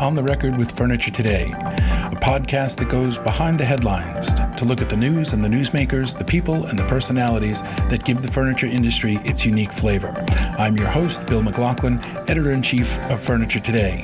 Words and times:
On 0.00 0.14
the 0.14 0.22
Record 0.22 0.56
with 0.56 0.74
Furniture 0.78 1.10
Today, 1.10 1.50
a 1.52 2.16
podcast 2.16 2.78
that 2.78 2.88
goes 2.88 3.18
behind 3.18 3.60
the 3.60 3.66
headlines 3.66 4.32
to 4.56 4.64
look 4.64 4.80
at 4.80 4.88
the 4.88 4.96
news 4.96 5.34
and 5.34 5.44
the 5.44 5.48
newsmakers, 5.48 6.16
the 6.16 6.24
people 6.24 6.64
and 6.68 6.78
the 6.78 6.86
personalities 6.86 7.60
that 7.90 8.02
give 8.06 8.22
the 8.22 8.30
furniture 8.30 8.66
industry 8.66 9.18
its 9.24 9.44
unique 9.44 9.70
flavor. 9.70 10.24
I'm 10.58 10.74
your 10.74 10.86
host, 10.86 11.26
Bill 11.26 11.42
McLaughlin, 11.42 12.02
editor 12.28 12.52
in 12.52 12.62
chief 12.62 12.98
of 13.10 13.20
Furniture 13.20 13.60
Today. 13.60 14.02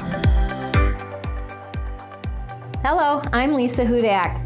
Hello, 2.83 3.23
I'm 3.33 3.55
Lisa 3.55 3.87
Hudak. 3.87 4.39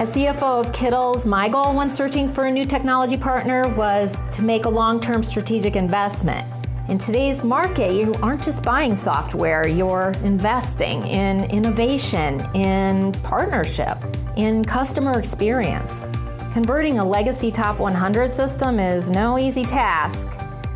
As 0.00 0.14
CFO 0.14 0.60
of 0.60 0.72
Kittles, 0.72 1.26
my 1.26 1.48
goal 1.48 1.74
when 1.74 1.90
searching 1.90 2.30
for 2.30 2.44
a 2.44 2.50
new 2.52 2.64
technology 2.64 3.16
partner 3.16 3.68
was 3.70 4.22
to 4.30 4.42
make 4.42 4.66
a 4.66 4.70
long 4.70 5.00
term 5.00 5.24
strategic 5.24 5.74
investment. 5.74 6.46
In 6.88 6.98
today's 6.98 7.42
market, 7.42 7.94
you 7.94 8.14
aren't 8.22 8.44
just 8.44 8.62
buying 8.62 8.94
software, 8.94 9.66
you're 9.66 10.14
investing 10.22 11.04
in 11.08 11.42
innovation, 11.50 12.40
in 12.54 13.10
partnership, 13.24 13.98
in 14.36 14.64
customer 14.64 15.18
experience. 15.18 16.08
Converting 16.52 17.00
a 17.00 17.04
legacy 17.04 17.50
top 17.50 17.80
100 17.80 18.30
system 18.30 18.78
is 18.78 19.10
no 19.10 19.36
easy 19.36 19.64
task, 19.64 20.28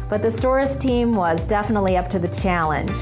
but 0.08 0.20
the 0.20 0.26
Storis 0.26 0.78
team 0.78 1.12
was 1.12 1.46
definitely 1.46 1.96
up 1.96 2.08
to 2.08 2.18
the 2.18 2.26
challenge. 2.26 2.98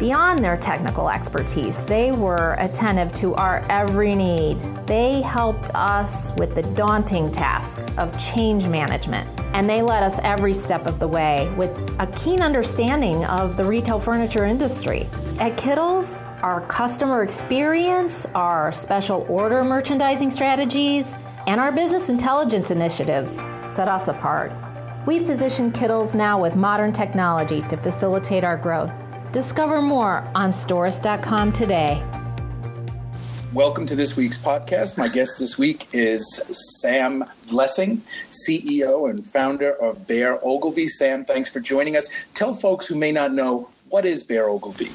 Beyond 0.00 0.42
their 0.42 0.56
technical 0.56 1.10
expertise, 1.10 1.84
they 1.84 2.10
were 2.10 2.56
attentive 2.58 3.12
to 3.16 3.34
our 3.34 3.62
every 3.68 4.14
need. 4.14 4.56
They 4.86 5.20
helped 5.20 5.70
us 5.74 6.32
with 6.38 6.54
the 6.54 6.62
daunting 6.74 7.30
task 7.30 7.86
of 7.98 8.18
change 8.18 8.66
management, 8.66 9.28
and 9.52 9.68
they 9.68 9.82
led 9.82 10.02
us 10.02 10.18
every 10.22 10.54
step 10.54 10.86
of 10.86 10.98
the 10.98 11.06
way 11.06 11.52
with 11.54 11.70
a 12.00 12.06
keen 12.16 12.40
understanding 12.40 13.26
of 13.26 13.58
the 13.58 13.64
retail 13.64 14.00
furniture 14.00 14.46
industry. 14.46 15.06
At 15.38 15.58
Kittles, 15.58 16.24
our 16.40 16.62
customer 16.62 17.22
experience, 17.22 18.24
our 18.34 18.72
special 18.72 19.26
order 19.28 19.62
merchandising 19.62 20.30
strategies, 20.30 21.18
and 21.46 21.60
our 21.60 21.72
business 21.72 22.08
intelligence 22.08 22.70
initiatives 22.70 23.44
set 23.66 23.86
us 23.86 24.08
apart. 24.08 24.50
We've 25.06 25.26
positioned 25.26 25.74
Kittles 25.74 26.14
now 26.14 26.40
with 26.40 26.56
modern 26.56 26.94
technology 26.94 27.60
to 27.68 27.76
facilitate 27.76 28.44
our 28.44 28.56
growth. 28.56 28.92
Discover 29.32 29.80
more 29.80 30.28
on 30.34 30.50
Storis.com 30.50 31.52
today. 31.52 32.02
Welcome 33.52 33.86
to 33.86 33.94
this 33.94 34.16
week's 34.16 34.38
podcast. 34.38 34.98
My 34.98 35.06
guest 35.06 35.38
this 35.38 35.56
week 35.56 35.86
is 35.92 36.42
Sam 36.80 37.24
Blessing, 37.48 38.02
CEO 38.30 39.08
and 39.08 39.24
founder 39.24 39.72
of 39.74 40.08
Bear 40.08 40.40
Ogilvy. 40.42 40.88
Sam, 40.88 41.24
thanks 41.24 41.48
for 41.48 41.60
joining 41.60 41.96
us. 41.96 42.08
Tell 42.34 42.54
folks 42.54 42.88
who 42.88 42.96
may 42.96 43.12
not 43.12 43.32
know 43.32 43.68
what 43.88 44.04
is 44.04 44.24
Bear 44.24 44.48
Ogilvy. 44.48 44.90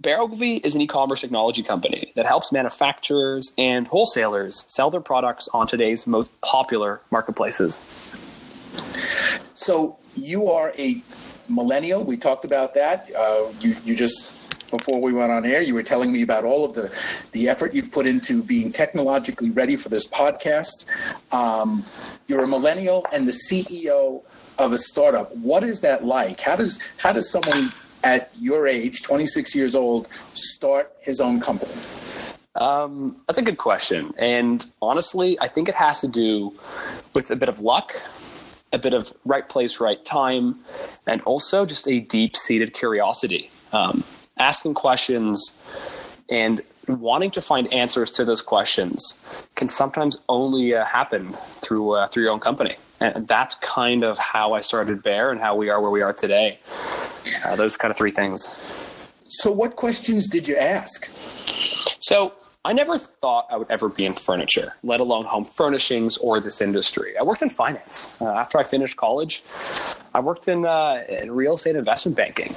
Bear 0.00 0.20
Ogilvy 0.20 0.56
is 0.56 0.74
an 0.74 0.82
e-commerce 0.82 1.22
technology 1.22 1.62
company 1.62 2.12
that 2.16 2.26
helps 2.26 2.52
manufacturers 2.52 3.54
and 3.56 3.88
wholesalers 3.88 4.66
sell 4.68 4.90
their 4.90 5.00
products 5.00 5.48
on 5.54 5.66
today's 5.66 6.06
most 6.06 6.38
popular 6.42 7.00
marketplaces. 7.10 7.82
So 9.54 9.98
you 10.14 10.48
are 10.48 10.74
a 10.76 11.02
millennial. 11.48 12.04
We 12.04 12.16
talked 12.16 12.44
about 12.44 12.74
that. 12.74 13.08
Uh, 13.16 13.52
you, 13.60 13.76
you 13.84 13.94
just 13.94 14.40
before 14.70 15.00
we 15.00 15.12
went 15.12 15.30
on 15.30 15.44
air, 15.44 15.62
you 15.62 15.74
were 15.74 15.82
telling 15.82 16.12
me 16.12 16.22
about 16.22 16.44
all 16.44 16.64
of 16.64 16.74
the, 16.74 16.92
the 17.32 17.48
effort 17.48 17.74
you've 17.74 17.92
put 17.92 18.06
into 18.06 18.42
being 18.42 18.72
technologically 18.72 19.50
ready 19.50 19.76
for 19.76 19.88
this 19.88 20.06
podcast. 20.06 20.84
Um, 21.32 21.84
you're 22.26 22.44
a 22.44 22.48
millennial 22.48 23.06
and 23.12 23.28
the 23.28 23.32
CEO 23.32 24.22
of 24.58 24.72
a 24.72 24.78
startup. 24.78 25.34
What 25.36 25.62
is 25.62 25.80
that 25.80 26.04
like? 26.04 26.40
How 26.40 26.56
does 26.56 26.80
how 26.98 27.12
does 27.12 27.30
someone 27.30 27.70
at 28.02 28.30
your 28.38 28.66
age, 28.66 29.02
26 29.02 29.54
years 29.54 29.74
old, 29.74 30.08
start 30.34 30.92
his 31.00 31.20
own 31.20 31.40
company? 31.40 31.72
Um, 32.54 33.16
that's 33.26 33.38
a 33.38 33.42
good 33.42 33.58
question, 33.58 34.14
and 34.16 34.64
honestly, 34.80 35.36
I 35.40 35.48
think 35.48 35.68
it 35.68 35.74
has 35.74 36.00
to 36.02 36.08
do 36.08 36.54
with 37.12 37.32
a 37.32 37.36
bit 37.36 37.48
of 37.48 37.58
luck 37.58 38.00
a 38.74 38.78
bit 38.78 38.92
of 38.92 39.12
right 39.24 39.48
place, 39.48 39.80
right 39.80 40.04
time, 40.04 40.58
and 41.06 41.22
also 41.22 41.64
just 41.64 41.88
a 41.88 42.00
deep 42.00 42.36
seated 42.36 42.74
curiosity. 42.74 43.50
Um, 43.72 44.04
asking 44.38 44.74
questions 44.74 45.60
and 46.28 46.62
wanting 46.88 47.30
to 47.30 47.40
find 47.40 47.72
answers 47.72 48.10
to 48.10 48.24
those 48.24 48.42
questions 48.42 49.24
can 49.54 49.68
sometimes 49.68 50.18
only 50.28 50.74
uh, 50.74 50.84
happen 50.84 51.32
through 51.62 51.92
uh, 51.92 52.08
through 52.08 52.24
your 52.24 52.32
own 52.32 52.40
company. 52.40 52.76
And 53.00 53.26
that's 53.28 53.54
kind 53.56 54.04
of 54.04 54.18
how 54.18 54.54
I 54.54 54.60
started 54.60 55.02
Bear 55.02 55.30
and 55.30 55.40
how 55.40 55.56
we 55.56 55.68
are 55.68 55.80
where 55.80 55.90
we 55.90 56.02
are 56.02 56.12
today. 56.12 56.58
Uh, 57.44 57.56
those 57.56 57.76
kind 57.76 57.90
of 57.90 57.96
three 57.96 58.10
things. 58.10 58.54
So, 59.20 59.50
what 59.50 59.76
questions 59.76 60.28
did 60.28 60.46
you 60.46 60.56
ask? 60.56 61.10
So, 62.00 62.34
I 62.66 62.72
never 62.72 62.96
thought 62.96 63.46
I 63.50 63.58
would 63.58 63.70
ever 63.70 63.90
be 63.90 64.06
in 64.06 64.14
furniture, 64.14 64.74
let 64.82 65.00
alone 65.00 65.26
home 65.26 65.44
furnishings 65.44 66.16
or 66.16 66.40
this 66.40 66.62
industry. 66.62 67.16
I 67.18 67.22
worked 67.22 67.42
in 67.42 67.50
finance. 67.50 68.16
Uh, 68.20 68.30
after 68.30 68.56
I 68.56 68.62
finished 68.62 68.96
college, 68.96 69.42
I 70.14 70.20
worked 70.20 70.48
in, 70.48 70.64
uh, 70.64 71.04
in 71.08 71.30
real 71.30 71.54
estate 71.54 71.76
investment 71.76 72.16
banking. 72.16 72.54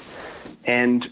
And 0.63 1.09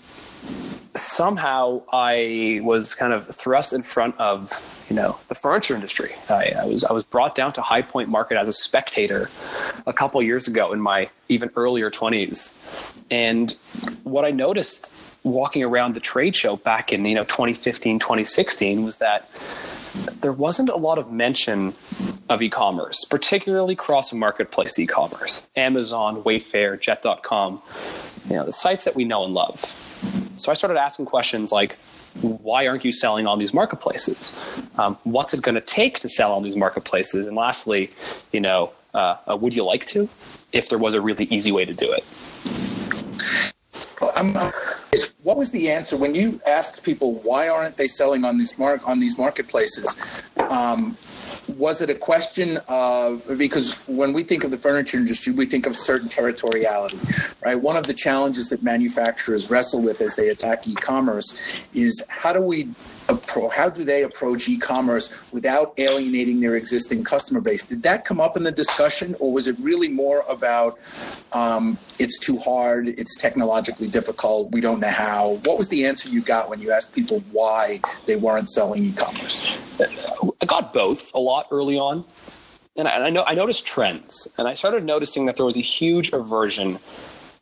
somehow 0.96 1.82
I 1.92 2.62
was 2.64 2.94
kind 2.94 3.12
of 3.12 3.28
thrust 3.36 3.74
in 3.74 3.84
front 3.84 4.18
of 4.18 4.86
you 4.90 4.96
know 4.96 5.18
the 5.28 5.36
furniture 5.36 5.76
industry. 5.76 6.12
I, 6.30 6.54
I, 6.60 6.66
was 6.66 6.84
I 6.84 6.94
was 6.94 7.04
brought 7.04 7.36
down 7.36 7.54
to 7.54 7.62
High 7.62 7.82
Point 7.82 8.10
Market 8.10 8.38
as 8.38 8.48
a 8.48 8.54
spectator 8.54 9.30
a 9.86 9.94
couple 9.94 10.22
years 10.22 10.48
ago 10.48 10.72
in 10.74 10.80
my 10.80 11.10
even 11.28 11.50
earlier 11.56 11.90
twenties, 11.90 12.58
and 13.12 13.56
what 14.04 14.26
I 14.26 14.32
noticed 14.32 14.94
walking 15.26 15.64
around 15.64 15.96
the 15.96 16.00
trade 16.00 16.36
show 16.36 16.56
back 16.56 16.94
in 16.94 17.04
you 17.04 17.16
know 17.16 17.24
2015 17.24 18.00
2016 18.00 18.86
was 18.86 19.00
that 19.00 19.30
there 20.22 20.32
wasn't 20.32 20.70
a 20.70 20.76
lot 20.76 21.00
of 21.00 21.12
mention 21.12 21.74
of 22.30 22.44
e-commerce 22.44 23.04
particularly 23.06 23.76
cross 23.76 24.14
marketplace 24.14 24.78
e-commerce 24.78 25.48
amazon 25.56 26.22
wayfair 26.24 26.80
jet.com 26.80 27.60
you 28.30 28.36
know 28.36 28.46
the 28.46 28.54
sites 28.54 28.86
that 28.86 28.96
we 28.96 29.04
know 29.04 29.26
and 29.26 29.34
love. 29.34 29.60
So 30.38 30.52
i 30.52 30.54
started 30.54 30.78
asking 30.78 31.06
questions 31.08 31.52
like 31.52 31.76
why 32.22 32.68
aren't 32.68 32.86
you 32.86 32.94
selling 32.94 33.28
on 33.28 33.40
these 33.40 33.54
marketplaces? 33.54 34.42
Um, 34.78 34.98
what's 35.04 35.34
it 35.34 35.42
going 35.42 35.56
to 35.56 35.62
take 35.62 36.00
to 36.00 36.08
sell 36.08 36.32
on 36.32 36.44
these 36.44 36.56
marketplaces? 36.56 37.28
And 37.28 37.36
lastly 37.36 37.90
you 38.32 38.40
know 38.40 38.72
uh, 38.94 39.18
uh, 39.30 39.36
would 39.36 39.56
you 39.56 39.66
like 39.66 39.86
to 39.88 40.08
if 40.54 40.70
there 40.70 40.78
was 40.78 40.94
a 40.94 41.02
really 41.02 41.26
easy 41.26 41.52
way 41.52 41.66
to 41.66 41.74
do 41.74 41.92
it 41.92 42.04
I'm, 44.16 44.36
I'm, 44.38 44.52
what 45.24 45.38
was 45.38 45.52
the 45.52 45.70
answer 45.70 45.98
when 45.98 46.16
you 46.16 46.40
asked 46.48 46.84
people 46.84 47.16
why 47.16 47.50
aren't 47.50 47.78
they 47.78 47.88
selling 47.88 48.24
on 48.24 48.38
these 48.38 48.58
mark 48.58 48.88
on 48.88 49.00
these 49.00 49.18
marketplaces? 49.18 50.30
Um, 50.38 50.98
was 51.48 51.82
it 51.82 51.90
a 51.90 51.96
question 51.96 52.60
of 52.68 53.26
because 53.38 53.74
when 53.88 54.14
we 54.14 54.24
think 54.24 54.44
of 54.44 54.52
the 54.52 54.58
furniture 54.58 54.98
industry, 54.98 55.34
we 55.34 55.46
think 55.46 55.66
of 55.66 55.76
certain 55.76 56.10
territoriality, 56.10 57.36
right? 57.44 57.56
One 57.56 57.78
of 57.78 57.88
the 57.88 57.94
challenges 57.94 58.50
that 58.50 58.64
manufacturers 58.64 59.50
wrestle 59.50 59.82
with 59.82 60.02
as 60.02 60.16
they 60.16 60.30
attack 60.30 60.68
e-commerce 60.68 61.36
is 61.74 62.04
how 62.10 62.34
do 62.34 62.42
we 62.42 62.70
how 63.56 63.70
do 63.70 63.84
they 63.84 64.04
approach 64.04 64.48
e-commerce 64.48 65.24
without 65.32 65.74
alienating 65.78 66.40
their 66.40 66.56
existing 66.56 67.04
customer 67.04 67.42
base? 67.42 67.66
Did 67.66 67.84
that 67.84 68.06
come 68.06 68.20
up 68.22 68.38
in 68.38 68.44
the 68.44 68.52
discussion, 68.52 69.16
or 69.20 69.32
was 69.32 69.48
it 69.48 69.56
really 69.60 69.90
more 69.90 70.24
about 70.30 70.80
um, 71.34 71.78
it's 72.00 72.20
too 72.20 72.38
hard, 72.38 72.88
it's 72.88 73.18
technologically 73.18 73.88
difficult, 73.88 74.52
we 74.52 74.62
don't 74.62 74.80
know 74.80 74.90
how? 74.90 75.40
What 75.46 75.58
was 75.58 75.70
the 75.70 75.86
answer 75.86 76.10
you 76.10 76.22
got 76.22 76.50
when 76.50 76.62
you 76.62 76.72
asked 76.72 76.94
people 76.94 77.24
why 77.32 77.82
they 78.06 78.16
weren't 78.16 78.50
selling 78.50 78.84
e-commerce? 78.84 79.60
I 80.42 80.46
got 80.46 80.74
both 80.74 81.14
a 81.14 81.20
lot 81.20 81.48
early 81.52 81.78
on. 81.78 82.06
And 82.78 82.90
I, 82.90 83.06
I 83.06 83.10
know 83.10 83.24
I 83.26 83.36
noticed 83.36 83.66
trends, 83.66 84.34
and 84.38 84.50
I 84.50 84.54
started 84.54 84.84
noticing 84.84 85.28
that 85.28 85.38
there 85.38 85.46
was 85.46 85.56
a 85.56 85.62
huge 85.62 86.12
aversion 86.12 86.80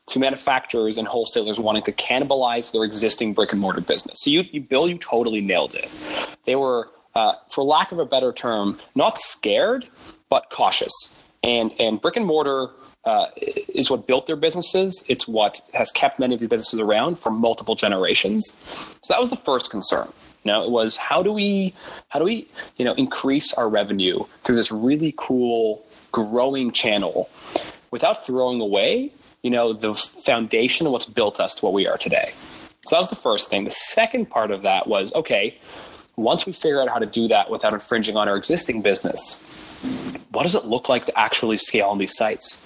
to 0.08 0.20
manufacturers 0.20 0.98
and 0.98 1.08
wholesalers 1.08 1.60
wanting 1.60 1.84
to 1.84 1.92
cannibalize 1.92 2.72
their 2.72 2.84
existing 2.84 3.34
brick 3.34 3.52
and 3.52 3.62
mortar 3.62 3.82
business. 3.82 4.22
So 4.22 4.30
you, 4.30 4.44
you 4.52 4.62
Bill, 4.62 4.90
you 4.90 4.98
totally 4.98 5.42
nailed 5.42 5.76
it. 5.76 5.90
They 6.46 6.56
were, 6.56 6.90
uh, 7.16 7.36
for 7.50 7.64
lack 7.64 7.92
of 7.92 8.00
a 8.00 8.06
better 8.06 8.34
term, 8.34 8.80
not 8.96 9.18
scared, 9.18 9.88
but 10.30 10.50
cautious. 10.50 10.92
And 11.42 11.74
and 11.80 12.00
brick 12.02 12.16
and 12.16 12.26
mortar 12.26 12.70
uh, 13.06 13.28
is 13.36 13.90
what 13.90 14.08
built 14.08 14.26
their 14.26 14.36
businesses. 14.36 15.04
It's 15.08 15.28
what 15.28 15.62
has 15.74 15.92
kept 15.92 16.20
many 16.20 16.36
of 16.36 16.40
the 16.40 16.48
businesses 16.48 16.80
around 16.80 17.20
for 17.20 17.32
multiple 17.32 17.76
generations. 17.76 18.56
So 19.02 19.14
that 19.14 19.20
was 19.20 19.30
the 19.30 19.36
first 19.36 19.70
concern. 19.70 20.08
You 20.44 20.52
know, 20.52 20.64
it 20.64 20.72
was 20.72 20.98
how 20.98 21.22
do 21.24 21.32
we 21.32 21.74
how 22.10 22.20
do 22.20 22.26
we 22.26 22.48
you 22.78 22.86
know 22.86 22.94
increase 22.94 23.54
our 23.54 23.70
revenue 23.70 24.24
through 24.44 24.56
this 24.56 24.72
really 24.72 25.14
cool 25.18 25.86
growing 26.12 26.72
channel 26.72 27.30
without 27.92 28.26
throwing 28.26 28.62
away 28.62 29.12
you 29.44 29.50
know, 29.50 29.74
the 29.74 29.94
foundation 29.94 30.88
of 30.88 30.94
what's 30.94 31.06
built 31.06 31.40
us 31.40 31.54
to 31.56 31.66
what 31.66 31.74
we 31.74 31.86
are 31.86 31.98
today. 31.98 32.34
So 32.88 32.96
that 32.96 33.00
was 33.00 33.10
the 33.10 33.16
first 33.16 33.50
thing. 33.50 33.64
The 33.66 33.72
second 33.72 34.30
part 34.30 34.52
of 34.52 34.64
that 34.64 34.88
was 34.88 35.14
okay, 35.14 35.58
once 36.16 36.46
we 36.46 36.54
figure 36.54 36.82
out 36.82 36.90
how 36.90 37.00
to 37.00 37.06
do 37.06 37.28
that 37.28 37.50
without 37.50 37.74
infringing 37.74 38.18
on 38.18 38.28
our 38.28 38.36
existing 38.36 38.82
business, 38.82 39.42
what 40.32 40.44
does 40.44 40.56
it 40.56 40.66
look 40.66 40.90
like 40.90 41.06
to 41.06 41.20
actually 41.20 41.58
scale 41.58 41.90
on 41.90 41.98
these 41.98 42.16
sites? 42.16 42.66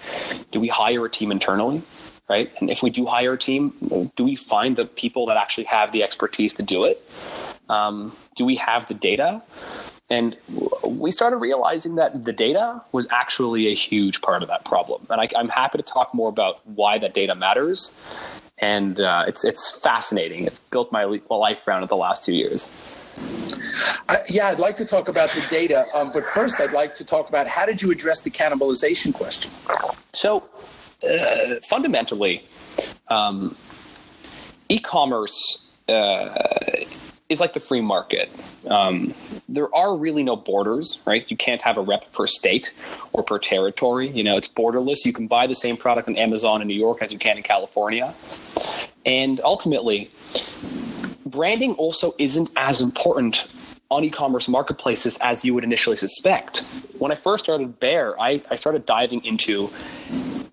Do 0.52 0.60
we 0.60 0.68
hire 0.70 1.06
a 1.06 1.10
team 1.10 1.32
internally? 1.32 1.82
right? 2.30 2.52
And 2.60 2.70
if 2.70 2.84
we 2.84 2.90
do 2.90 3.06
hire 3.06 3.34
a 3.34 3.38
team, 3.38 3.74
do 4.16 4.24
we 4.24 4.36
find 4.36 4.76
the 4.76 4.86
people 4.86 5.26
that 5.28 5.38
actually 5.38 5.64
have 5.66 5.92
the 5.92 6.04
expertise 6.04 6.54
to 6.56 6.64
do 6.64 6.84
it? 6.84 7.02
Um, 7.70 8.16
do 8.36 8.46
we 8.46 8.56
have 8.58 8.88
the 8.88 8.94
data? 8.94 9.42
And 10.10 10.38
we 10.86 11.12
started 11.12 11.38
realizing 11.38 11.96
that 11.96 12.24
the 12.24 12.32
data 12.32 12.82
was 12.94 13.08
actually 13.12 13.68
a 13.68 13.76
huge 13.76 14.22
part 14.22 14.42
of 14.42 14.48
that 14.48 14.64
problem. 14.64 15.06
And 15.10 15.20
I, 15.20 15.30
am 15.36 15.50
happy 15.50 15.78
to 15.78 15.84
talk 15.84 16.14
more 16.14 16.30
about 16.30 16.66
why 16.66 16.98
that 17.00 17.14
data 17.14 17.36
matters. 17.36 17.98
And 18.60 19.02
uh, 19.02 19.26
it's 19.28 19.44
it's 19.44 19.78
fascinating. 19.78 20.46
It's 20.46 20.60
built 20.60 20.92
my 20.92 21.04
life 21.30 21.68
around 21.68 21.84
it 21.84 21.90
the 21.90 21.98
last 21.98 22.24
two 22.24 22.34
years. 22.34 22.72
Uh, 24.10 24.18
yeah, 24.30 24.48
I'd 24.48 24.60
like 24.60 24.78
to 24.78 24.86
talk 24.86 25.10
about 25.10 25.34
the 25.34 25.42
data, 25.50 25.86
um, 25.94 26.12
but 26.12 26.24
first, 26.26 26.60
I'd 26.60 26.72
like 26.72 26.94
to 26.96 27.04
talk 27.04 27.30
about 27.30 27.48
how 27.48 27.66
did 27.66 27.82
you 27.82 27.92
address 27.92 28.22
the 28.22 28.30
cannibalization 28.30 29.14
question? 29.14 29.52
So, 30.14 30.44
uh, 31.04 31.56
fundamentally, 31.68 32.48
um, 33.10 33.56
e-commerce 34.70 35.70
uh, 35.90 36.44
is 37.30 37.42
like 37.42 37.54
the 37.54 37.60
free 37.60 37.82
market. 37.82 38.30
Um, 38.68 39.14
there 39.50 39.74
are 39.74 39.96
really 39.96 40.24
no 40.24 40.36
borders, 40.36 41.00
right? 41.06 41.30
You 41.30 41.38
can't 41.38 41.62
have 41.62 41.78
a 41.78 41.82
rep 41.82 42.12
per 42.12 42.28
state 42.28 42.74
or 43.14 43.24
per 43.24 43.40
territory. 43.40 44.10
You 44.10 44.24
know, 44.24 44.38
it's 44.38 44.48
borderless. 44.48 45.06
You 45.06 45.14
can 45.14 45.28
buy 45.28 45.48
the 45.48 45.56
same 45.56 45.78
product 45.78 46.08
on 46.08 46.18
Amazon 46.18 46.62
in 46.62 46.68
New 46.68 46.76
York 46.76 47.02
as 47.02 47.14
you 47.14 47.20
can 47.20 47.38
in 47.38 47.44
California. 47.44 48.14
And 49.06 49.40
ultimately, 49.42 50.12
branding 51.26 51.74
also 51.74 52.14
isn't 52.18 52.50
as 52.58 52.82
important 52.82 53.48
on 53.90 54.04
e-commerce 54.04 54.50
marketplaces 54.50 55.18
as 55.22 55.46
you 55.46 55.54
would 55.54 55.64
initially 55.64 55.96
suspect. 55.96 56.60
When 56.98 57.12
I 57.12 57.16
first 57.16 57.46
started 57.46 57.80
Bear, 57.80 58.20
I, 58.20 58.42
I 58.52 58.56
started 58.56 58.86
diving 58.86 59.24
into 59.24 59.70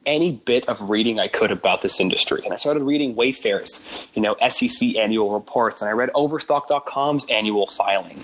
any 0.06 0.32
bit 0.32 0.68
of 0.68 0.88
reading 0.90 1.18
I 1.18 1.28
could 1.28 1.50
about 1.50 1.82
this 1.82 2.00
industry. 2.00 2.42
And 2.44 2.52
I 2.52 2.56
started 2.56 2.82
reading 2.82 3.14
Wayfair's, 3.14 4.08
you 4.14 4.22
know, 4.22 4.36
SEC 4.48 4.96
annual 4.96 5.32
reports, 5.32 5.80
and 5.82 5.88
I 5.88 5.92
read 5.92 6.10
Overstock.com's 6.14 7.26
annual 7.26 7.66
filing. 7.66 8.20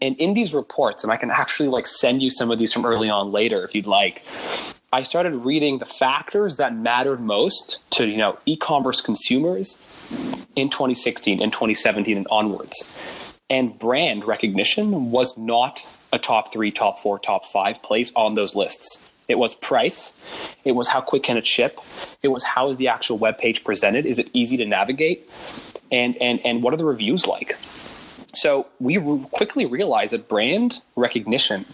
And 0.00 0.16
in 0.16 0.34
these 0.34 0.52
reports, 0.54 1.04
and 1.04 1.12
I 1.12 1.16
can 1.16 1.30
actually 1.30 1.68
like 1.68 1.86
send 1.86 2.22
you 2.22 2.30
some 2.30 2.50
of 2.50 2.58
these 2.58 2.72
from 2.72 2.84
early 2.84 3.08
on 3.08 3.32
later 3.32 3.64
if 3.64 3.74
you'd 3.74 3.86
like. 3.86 4.24
I 4.94 5.02
started 5.02 5.34
reading 5.36 5.78
the 5.78 5.86
factors 5.86 6.58
that 6.58 6.76
mattered 6.76 7.20
most 7.20 7.78
to, 7.92 8.06
you 8.06 8.18
know, 8.18 8.38
e-commerce 8.44 9.00
consumers 9.00 9.82
in 10.54 10.68
2016 10.68 11.40
and 11.40 11.50
2017 11.50 12.16
and 12.16 12.26
onwards. 12.30 12.84
And 13.48 13.78
brand 13.78 14.24
recognition 14.26 15.10
was 15.10 15.38
not 15.38 15.86
a 16.12 16.18
top 16.18 16.52
three, 16.52 16.70
top 16.70 16.98
four, 16.98 17.18
top 17.18 17.46
five 17.46 17.82
place 17.82 18.12
on 18.14 18.34
those 18.34 18.54
lists. 18.54 19.10
It 19.28 19.38
was 19.38 19.54
price. 19.54 20.18
It 20.64 20.72
was 20.72 20.88
how 20.88 21.00
quick 21.00 21.22
can 21.22 21.36
it 21.36 21.46
ship. 21.46 21.80
It 22.22 22.28
was 22.28 22.44
how 22.44 22.68
is 22.68 22.76
the 22.76 22.88
actual 22.88 23.18
web 23.18 23.38
page 23.38 23.64
presented? 23.64 24.06
Is 24.06 24.18
it 24.18 24.28
easy 24.32 24.56
to 24.58 24.64
navigate? 24.64 25.28
And 25.90 26.16
and 26.20 26.40
and 26.44 26.62
what 26.62 26.74
are 26.74 26.76
the 26.76 26.84
reviews 26.84 27.26
like? 27.26 27.56
So 28.34 28.66
we 28.80 28.98
quickly 29.30 29.66
realized 29.66 30.14
that 30.14 30.28
brand 30.28 30.80
recognition 30.96 31.66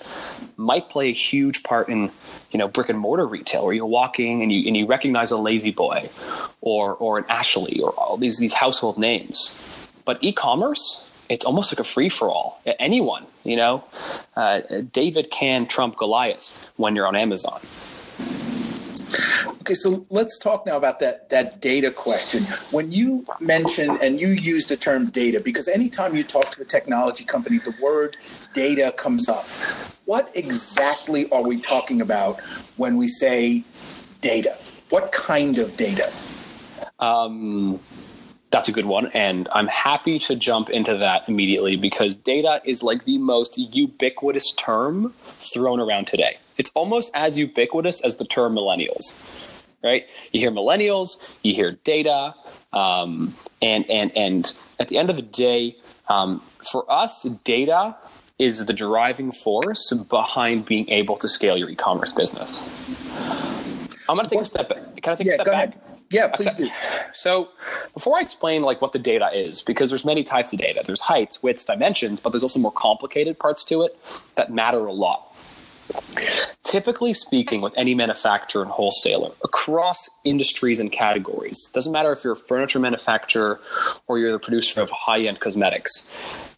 might 0.56 0.88
play 0.88 1.08
a 1.10 1.12
huge 1.12 1.62
part 1.62 1.88
in 1.88 2.10
you 2.50 2.58
know 2.58 2.66
brick 2.66 2.88
and 2.88 2.98
mortar 2.98 3.26
retail, 3.26 3.64
where 3.64 3.74
you're 3.74 3.86
walking 3.86 4.42
and 4.42 4.50
you 4.50 4.66
and 4.66 4.76
you 4.76 4.86
recognize 4.86 5.30
a 5.30 5.36
La-Z-Boy, 5.36 6.08
or 6.60 6.94
or 6.94 7.18
an 7.18 7.24
Ashley, 7.28 7.80
or 7.80 7.90
all 7.92 8.16
these 8.16 8.38
these 8.38 8.54
household 8.54 8.98
names. 8.98 9.60
But 10.04 10.18
e-commerce, 10.22 11.07
it's 11.28 11.44
almost 11.44 11.72
like 11.72 11.80
a 11.80 11.84
free 11.84 12.08
for 12.08 12.30
all. 12.30 12.60
Anyone, 12.78 13.26
you 13.44 13.56
know, 13.56 13.84
uh, 14.36 14.60
David 14.92 15.30
can 15.30 15.66
trump 15.66 15.96
Goliath 15.96 16.72
when 16.76 16.96
you're 16.96 17.06
on 17.06 17.16
Amazon. 17.16 17.60
Okay, 19.60 19.75
so 19.75 20.06
let's 20.10 20.38
talk 20.38 20.66
now 20.66 20.76
about 20.76 21.00
that 21.00 21.30
that 21.30 21.60
data 21.60 21.90
question. 21.90 22.42
When 22.70 22.92
you 22.92 23.26
mention 23.40 23.98
and 24.02 24.20
you 24.20 24.28
use 24.28 24.66
the 24.66 24.76
term 24.76 25.10
data, 25.10 25.40
because 25.40 25.69
anytime 25.69 26.14
you 26.16 26.25
talk 26.25 26.50
to 26.52 26.62
a 26.62 26.64
technology 26.64 27.25
company, 27.25 27.58
the 27.58 27.74
word 27.81 28.16
data 28.52 28.92
comes 28.96 29.28
up. 29.28 29.46
What 30.04 30.31
exactly 30.34 31.31
are 31.31 31.42
we 31.42 31.60
talking 31.60 32.00
about 32.00 32.40
when 32.76 32.96
we 32.96 33.08
say 33.08 33.64
data? 34.20 34.56
What 34.90 35.12
kind 35.12 35.58
of 35.58 35.76
data? 35.76 36.10
Um, 36.98 37.78
that's 38.50 38.68
a 38.68 38.72
good 38.72 38.86
one. 38.86 39.08
And 39.08 39.48
I'm 39.52 39.66
happy 39.66 40.18
to 40.20 40.36
jump 40.36 40.70
into 40.70 40.96
that 40.96 41.28
immediately 41.28 41.76
because 41.76 42.16
data 42.16 42.60
is 42.64 42.82
like 42.82 43.04
the 43.04 43.18
most 43.18 43.58
ubiquitous 43.58 44.52
term 44.52 45.12
thrown 45.52 45.80
around 45.80 46.06
today. 46.06 46.38
It's 46.56 46.70
almost 46.74 47.10
as 47.14 47.36
ubiquitous 47.36 48.00
as 48.00 48.16
the 48.16 48.24
term 48.24 48.54
millennials, 48.54 49.22
right? 49.84 50.08
You 50.32 50.40
hear 50.40 50.50
millennials, 50.50 51.18
you 51.42 51.54
hear 51.54 51.72
data, 51.84 52.34
um, 52.72 53.34
and, 53.62 53.88
and, 53.90 54.16
and 54.16 54.52
at 54.80 54.88
the 54.88 54.98
end 54.98 55.10
of 55.10 55.16
the 55.16 55.22
day, 55.22 55.76
um, 56.08 56.42
for 56.72 56.90
us, 56.90 57.22
data 57.44 57.96
is 58.38 58.64
the 58.66 58.72
driving 58.72 59.30
force 59.32 59.92
behind 60.08 60.64
being 60.64 60.88
able 60.90 61.16
to 61.18 61.28
scale 61.28 61.56
your 61.56 61.68
e-commerce 61.68 62.12
business. 62.12 62.62
I'm 64.08 64.16
going 64.16 64.26
to 64.26 64.34
take 64.34 64.42
a 64.42 64.46
step 64.46 64.68
back. 64.70 65.02
Can 65.02 65.12
I 65.12 65.16
take 65.16 65.26
yeah, 65.26 65.32
a 65.32 65.36
step 65.36 65.46
back? 65.46 65.76
Ahead. 65.76 65.97
Yeah, 66.10 66.28
please 66.28 66.55
do. 66.55 66.69
So 67.12 67.50
before 67.93 68.16
I 68.16 68.20
explain 68.20 68.62
like 68.62 68.81
what 68.81 68.93
the 68.93 68.99
data 68.99 69.31
is, 69.32 69.60
because 69.60 69.90
there's 69.90 70.05
many 70.05 70.22
types 70.22 70.52
of 70.52 70.58
data. 70.58 70.82
There's 70.84 71.02
heights, 71.02 71.43
widths, 71.43 71.64
dimensions, 71.64 72.20
but 72.20 72.31
there's 72.31 72.43
also 72.43 72.58
more 72.58 72.72
complicated 72.72 73.38
parts 73.38 73.64
to 73.66 73.82
it 73.82 73.99
that 74.34 74.50
matter 74.52 74.87
a 74.87 74.93
lot. 74.93 75.25
Typically 76.64 77.14
speaking, 77.14 77.60
with 77.62 77.72
any 77.76 77.94
manufacturer 77.94 78.62
and 78.62 78.70
wholesaler 78.70 79.32
across 79.43 80.08
industries 80.25 80.81
and 80.81 80.93
categories, 80.93 81.69
doesn't 81.72 81.93
matter 81.93 82.12
if 82.12 82.22
you're 82.25 82.34
a 82.34 82.37
furniture 82.37 82.78
manufacturer 82.78 83.60
or 84.06 84.19
you're 84.19 84.32
the 84.32 84.38
producer 84.38 84.82
of 84.82 84.90
high 84.90 85.20
end 85.20 85.40
cosmetics, 85.40 86.10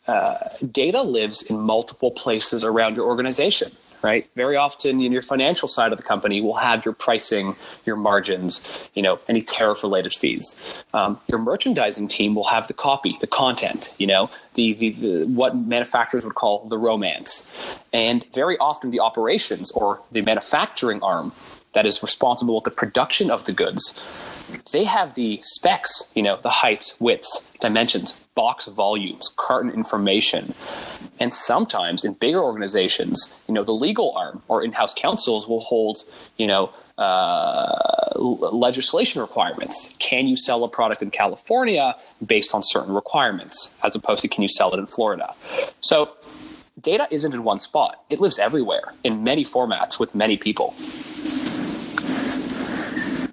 uh, 0.09 0.49
data 0.73 1.03
lives 1.03 1.43
in 1.43 1.61
multiple 1.61 2.11
places 2.11 2.65
around 2.65 2.97
your 2.97 3.07
organization 3.07 3.71
right? 4.03 4.29
Very 4.35 4.57
often 4.57 5.01
in 5.01 5.13
your 5.13 5.23
financial 5.23 5.69
side 5.69 5.93
of 5.93 5.99
the 5.99 6.05
company 6.05 6.41
will 6.41 6.57
have 6.57 6.85
your 6.85 6.95
pricing, 6.95 7.57
your 7.85 7.97
margins, 7.97 8.89
you 8.95 9.03
know, 9.03 9.19
any 9.29 9.43
tariff 9.43 9.83
related 9.83 10.15
fees. 10.15 10.57
Um, 10.95 11.21
your 11.29 11.39
merchandising 11.39 12.09
team 12.09 12.35
will 12.35 12.45
have 12.45 12.69
the 12.69 12.75
copy, 12.75 13.17
the 13.21 13.27
content, 13.27 13.95
you 13.99 14.07
know, 14.07 14.31
the, 14.55 14.75
the, 14.75 14.91
the, 14.91 15.25
what 15.27 15.57
manufacturers 15.57 16.25
would 16.25 16.35
call 16.35 16.67
the 16.69 16.79
romance. 16.79 17.53
And 17.93 18.25
very 18.33 18.57
often 18.59 18.91
the 18.91 19.01
operations 19.01 19.71
or 19.73 20.01
the 20.13 20.23
manufacturing 20.23 21.03
arm 21.03 21.33
that 21.73 21.87
is 21.87 22.03
responsible 22.03 22.57
with 22.57 22.65
the 22.65 22.71
production 22.71 23.31
of 23.31 23.45
the 23.45 23.53
goods 23.53 24.01
they 24.73 24.85
have 24.85 25.15
the 25.15 25.41
specs, 25.43 26.13
you 26.15 26.23
know, 26.23 26.39
the 26.41 26.51
heights, 26.51 26.95
widths, 27.01 27.51
dimensions, 27.61 28.13
box 28.35 28.67
volumes, 28.67 29.31
carton 29.37 29.71
information. 29.71 30.55
And 31.19 31.35
sometimes 31.35 32.05
in 32.05 32.15
bigger 32.15 32.43
organizations, 32.43 33.37
you 33.47 33.55
know, 33.55 33.65
the 33.65 33.73
legal 33.73 34.13
arm 34.17 34.43
or 34.49 34.63
in-house 34.63 34.95
counsels 34.95 35.47
will 35.47 35.61
hold, 35.61 35.99
you 36.39 36.47
know, 36.47 36.73
uh, 36.97 38.13
legislation 38.17 39.21
requirements. 39.21 39.95
Can 39.99 40.27
you 40.27 40.37
sell 40.37 40.65
a 40.65 40.69
product 40.69 41.03
in 41.03 41.11
California 41.11 41.97
based 42.25 42.55
on 42.55 42.63
certain 42.63 42.95
requirements, 42.95 43.75
as 43.83 43.95
opposed 43.95 44.23
to 44.23 44.29
can 44.29 44.43
you 44.43 44.49
sell 44.49 44.73
it 44.75 44.79
in 44.79 44.87
Florida? 44.87 45.35
So 45.81 46.13
data 46.81 47.09
isn't 47.11 47.33
in 47.33 47.43
one 47.43 47.61
spot. 47.61 48.05
It 48.11 48.21
lives 48.21 48.39
everywhere 48.39 48.95
in 49.03 49.25
many 49.25 49.45
formats 49.45 49.99
with 49.99 50.15
many 50.15 50.37
people 50.37 50.75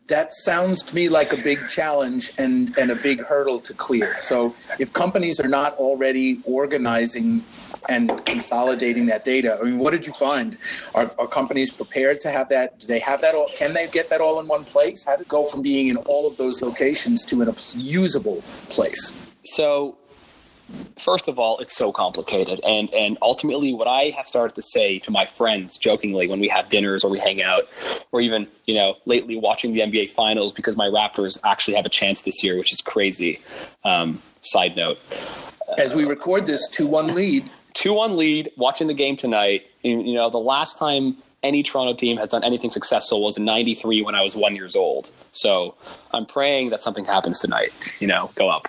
that 0.08 0.34
sounds 0.34 0.84
to 0.84 0.96
me 0.96 1.10
like 1.10 1.34
a 1.34 1.38
big 1.38 1.60
challenge 1.70 2.32
and, 2.38 2.78
and 2.78 2.92
a 2.92 2.96
big 2.96 3.22
hurdle 3.22 3.60
to 3.60 3.74
clear. 3.74 4.20
So 4.22 4.56
if 4.80 4.94
companies 4.94 5.40
are 5.40 5.50
not 5.50 5.76
already 5.76 6.40
organizing 6.46 7.44
and 7.90 8.26
consolidating 8.26 9.06
that 9.08 9.26
data, 9.26 9.58
I 9.60 9.66
mean, 9.66 9.80
what 9.80 9.92
did 9.92 10.08
you 10.08 10.14
find? 10.14 10.58
Are, 10.96 11.12
are 11.20 11.28
companies 11.28 11.72
prepared 11.72 12.22
to 12.22 12.32
have 12.32 12.50
that? 12.50 12.80
Do 12.80 12.88
they 12.88 13.00
have 13.00 13.22
that 13.22 13.36
all? 13.36 13.50
Can 13.56 13.74
they 13.74 13.88
get 13.88 14.10
that 14.10 14.22
all 14.22 14.40
in 14.40 14.48
one 14.48 14.64
place? 14.64 15.04
How 15.04 15.18
to 15.18 15.26
go 15.26 15.46
from 15.46 15.62
being 15.62 15.88
in 15.88 15.98
all 15.98 16.28
of 16.28 16.38
those 16.38 16.62
locations 16.62 17.26
to 17.26 17.42
a 17.42 17.54
usable 17.76 18.42
place? 18.70 19.16
So 19.44 19.98
first 20.98 21.28
of 21.28 21.40
all, 21.40 21.58
it's 21.60 21.76
so 21.76 21.92
complicated. 21.92 22.60
And 22.66 22.94
and 22.94 23.18
ultimately 23.22 23.74
what 23.74 23.88
I 23.88 24.14
have 24.16 24.28
started 24.28 24.56
to 24.56 24.62
say 24.62 25.00
to 25.00 25.12
my 25.12 25.26
friends 25.26 25.78
jokingly 25.78 26.28
when 26.28 26.40
we 26.40 26.48
have 26.50 26.70
dinners 26.70 27.04
or 27.04 27.10
we 27.10 27.20
hang 27.20 27.42
out, 27.42 27.64
or 28.12 28.22
even, 28.22 28.48
you 28.66 28.76
know, 28.76 28.96
lately 29.06 29.38
watching 29.38 29.74
the 29.74 29.82
NBA 29.82 30.12
finals 30.12 30.52
because 30.52 30.76
my 30.76 30.88
Raptors 30.88 31.38
actually 31.44 31.76
have 31.76 31.86
a 31.86 31.90
chance 31.90 32.22
this 32.22 32.44
year, 32.44 32.58
which 32.58 32.72
is 32.72 32.82
crazy. 32.82 33.40
Um, 33.84 34.22
side 34.42 34.76
note. 34.76 35.00
As 35.78 35.94
we 35.94 36.06
record 36.06 36.46
this, 36.46 36.68
2 36.70 36.88
1 36.88 37.14
lead. 37.14 37.50
2 37.74 37.94
1 37.94 38.18
lead, 38.18 38.52
watching 38.58 38.88
the 38.88 38.94
game 38.94 39.16
tonight. 39.16 39.66
You 39.84 40.14
know, 40.14 40.30
the 40.30 40.40
last 40.40 40.78
time 40.78 41.18
any 41.44 41.64
Toronto 41.64 41.94
team 41.94 42.18
has 42.18 42.30
done 42.30 42.44
anything 42.44 42.70
successful 42.70 43.24
was 43.24 43.38
in 43.38 43.46
93 43.46 44.02
when 44.02 44.16
I 44.16 44.22
was 44.22 44.36
one 44.36 44.56
years 44.56 44.76
old. 44.76 45.12
So 45.32 45.76
I'm 46.12 46.26
praying 46.26 46.72
that 46.72 46.82
something 46.82 47.06
happens 47.06 47.40
tonight, 47.40 47.70
you 48.00 48.08
know, 48.08 48.32
go 48.36 48.50
up. 48.50 48.68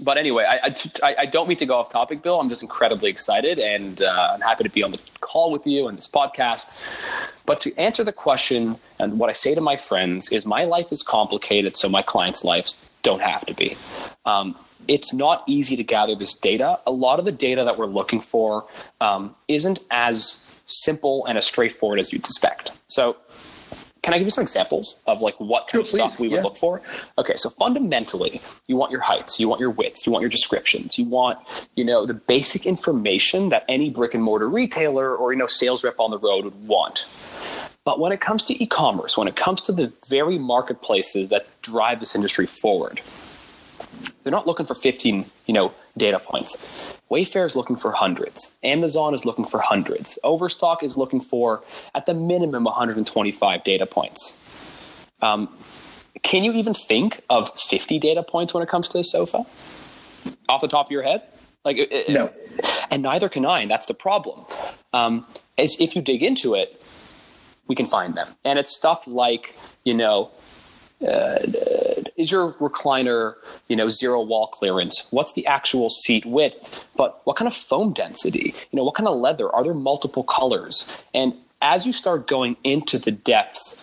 But 0.00 0.18
anyway, 0.18 0.44
I, 0.48 0.74
I, 1.02 1.16
I, 1.20 1.26
don't 1.26 1.48
mean 1.48 1.58
to 1.58 1.66
go 1.66 1.76
off 1.76 1.88
topic, 1.90 2.22
Bill. 2.22 2.40
I'm 2.40 2.48
just 2.48 2.62
incredibly 2.62 3.10
excited, 3.10 3.58
and 3.58 4.02
uh, 4.02 4.30
I'm 4.34 4.40
happy 4.40 4.64
to 4.64 4.70
be 4.70 4.82
on 4.82 4.92
the 4.92 5.00
call 5.20 5.50
with 5.50 5.66
you 5.66 5.88
and 5.88 5.96
this 5.96 6.08
podcast. 6.08 6.70
But 7.46 7.60
to 7.62 7.76
answer 7.76 8.04
the 8.04 8.12
question, 8.12 8.76
and 8.98 9.18
what 9.18 9.28
I 9.28 9.32
say 9.32 9.54
to 9.54 9.60
my 9.60 9.76
friends 9.76 10.30
is, 10.30 10.46
my 10.46 10.64
life 10.64 10.92
is 10.92 11.02
complicated, 11.02 11.76
so 11.76 11.88
my 11.88 12.02
clients' 12.02 12.44
lives 12.44 12.76
don't 13.02 13.22
have 13.22 13.46
to 13.46 13.54
be. 13.54 13.76
Um, 14.26 14.56
it's 14.86 15.12
not 15.12 15.44
easy 15.46 15.76
to 15.76 15.84
gather 15.84 16.14
this 16.14 16.34
data. 16.34 16.80
A 16.86 16.90
lot 16.90 17.18
of 17.18 17.24
the 17.24 17.32
data 17.32 17.64
that 17.64 17.78
we're 17.78 17.86
looking 17.86 18.20
for 18.20 18.66
um, 19.00 19.34
isn't 19.46 19.78
as 19.90 20.60
simple 20.66 21.24
and 21.26 21.38
as 21.38 21.46
straightforward 21.46 21.98
as 21.98 22.12
you'd 22.12 22.26
suspect. 22.26 22.72
So 22.88 23.16
can 24.02 24.14
I 24.14 24.18
give 24.18 24.26
you 24.26 24.30
some 24.30 24.42
examples 24.42 25.00
of 25.06 25.20
like 25.20 25.38
what 25.38 25.68
kind 25.68 25.70
sure, 25.70 25.80
of 25.80 25.86
stuff 25.86 26.20
we 26.20 26.28
would 26.28 26.36
yeah. 26.36 26.42
look 26.42 26.56
for? 26.56 26.80
Okay, 27.18 27.36
so 27.36 27.50
fundamentally, 27.50 28.40
you 28.66 28.76
want 28.76 28.92
your 28.92 29.00
heights, 29.00 29.40
you 29.40 29.48
want 29.48 29.60
your 29.60 29.70
widths, 29.70 30.06
you 30.06 30.12
want 30.12 30.22
your 30.22 30.30
descriptions, 30.30 30.98
you 30.98 31.04
want, 31.04 31.38
you 31.74 31.84
know, 31.84 32.06
the 32.06 32.14
basic 32.14 32.66
information 32.66 33.48
that 33.48 33.64
any 33.68 33.90
brick 33.90 34.14
and 34.14 34.22
mortar 34.22 34.48
retailer 34.48 35.16
or, 35.16 35.32
you 35.32 35.38
know, 35.38 35.46
sales 35.46 35.84
rep 35.84 35.98
on 35.98 36.10
the 36.10 36.18
road 36.18 36.44
would 36.44 36.66
want. 36.66 37.06
But 37.84 38.00
when 38.00 38.12
it 38.12 38.20
comes 38.20 38.44
to 38.44 38.62
e-commerce, 38.62 39.16
when 39.16 39.28
it 39.28 39.36
comes 39.36 39.60
to 39.62 39.72
the 39.72 39.92
very 40.08 40.38
marketplaces 40.38 41.30
that 41.30 41.46
drive 41.62 42.00
this 42.00 42.14
industry 42.14 42.46
forward, 42.46 43.00
they're 44.22 44.30
not 44.30 44.46
looking 44.46 44.66
for 44.66 44.74
15, 44.74 45.24
you 45.46 45.54
know, 45.54 45.72
data 45.98 46.18
points. 46.18 46.56
Wayfair 47.10 47.46
is 47.46 47.56
looking 47.56 47.76
for 47.76 47.92
hundreds. 47.92 48.56
Amazon 48.62 49.14
is 49.14 49.24
looking 49.24 49.44
for 49.44 49.60
hundreds. 49.60 50.18
Overstock 50.22 50.82
is 50.82 50.96
looking 50.96 51.20
for, 51.20 51.62
at 51.94 52.06
the 52.06 52.14
minimum, 52.14 52.64
125 52.64 53.64
data 53.64 53.86
points. 53.86 54.40
Um, 55.22 55.48
can 56.22 56.44
you 56.44 56.52
even 56.52 56.74
think 56.74 57.22
of 57.30 57.50
50 57.58 57.98
data 57.98 58.22
points 58.22 58.52
when 58.52 58.62
it 58.62 58.68
comes 58.68 58.88
to 58.88 58.98
a 58.98 59.04
sofa? 59.04 59.44
Off 60.48 60.60
the 60.60 60.68
top 60.68 60.86
of 60.86 60.90
your 60.90 61.02
head? 61.02 61.22
Like 61.64 61.78
no. 62.08 62.30
And 62.90 63.02
neither 63.02 63.28
can 63.28 63.44
I, 63.44 63.60
and 63.60 63.70
that's 63.70 63.86
the 63.86 63.94
problem. 63.94 64.44
Um, 64.92 65.26
as 65.56 65.76
if 65.80 65.96
you 65.96 66.02
dig 66.02 66.22
into 66.22 66.54
it, 66.54 66.80
we 67.66 67.74
can 67.74 67.86
find 67.86 68.14
them. 68.14 68.28
And 68.44 68.58
it's 68.58 68.74
stuff 68.74 69.06
like, 69.06 69.54
you 69.84 69.94
know, 69.94 70.30
uh, 71.06 71.38
is 72.18 72.30
your 72.30 72.52
recliner, 72.54 73.34
you 73.68 73.76
know, 73.76 73.88
zero 73.88 74.20
wall 74.20 74.48
clearance? 74.48 75.06
What's 75.10 75.32
the 75.32 75.46
actual 75.46 75.88
seat 75.88 76.26
width? 76.26 76.84
But 76.96 77.20
what 77.24 77.36
kind 77.36 77.46
of 77.46 77.54
foam 77.54 77.92
density? 77.94 78.54
You 78.70 78.76
know, 78.76 78.84
what 78.84 78.96
kind 78.96 79.08
of 79.08 79.16
leather? 79.16 79.48
Are 79.54 79.62
there 79.64 79.72
multiple 79.72 80.24
colors? 80.24 81.00
And 81.14 81.34
as 81.62 81.86
you 81.86 81.92
start 81.92 82.26
going 82.26 82.56
into 82.64 82.98
the 82.98 83.12
depths, 83.12 83.82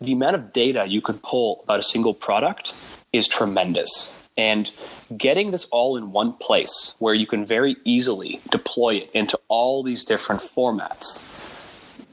the 0.00 0.12
amount 0.12 0.34
of 0.34 0.52
data 0.52 0.84
you 0.86 1.00
can 1.00 1.18
pull 1.18 1.60
about 1.62 1.78
a 1.78 1.82
single 1.82 2.12
product 2.12 2.74
is 3.12 3.28
tremendous. 3.28 4.20
And 4.36 4.70
getting 5.16 5.52
this 5.52 5.64
all 5.66 5.96
in 5.96 6.12
one 6.12 6.34
place 6.34 6.96
where 6.98 7.14
you 7.14 7.26
can 7.26 7.46
very 7.46 7.76
easily 7.84 8.40
deploy 8.50 8.96
it 8.96 9.10
into 9.14 9.38
all 9.48 9.82
these 9.82 10.04
different 10.04 10.42
formats 10.42 11.22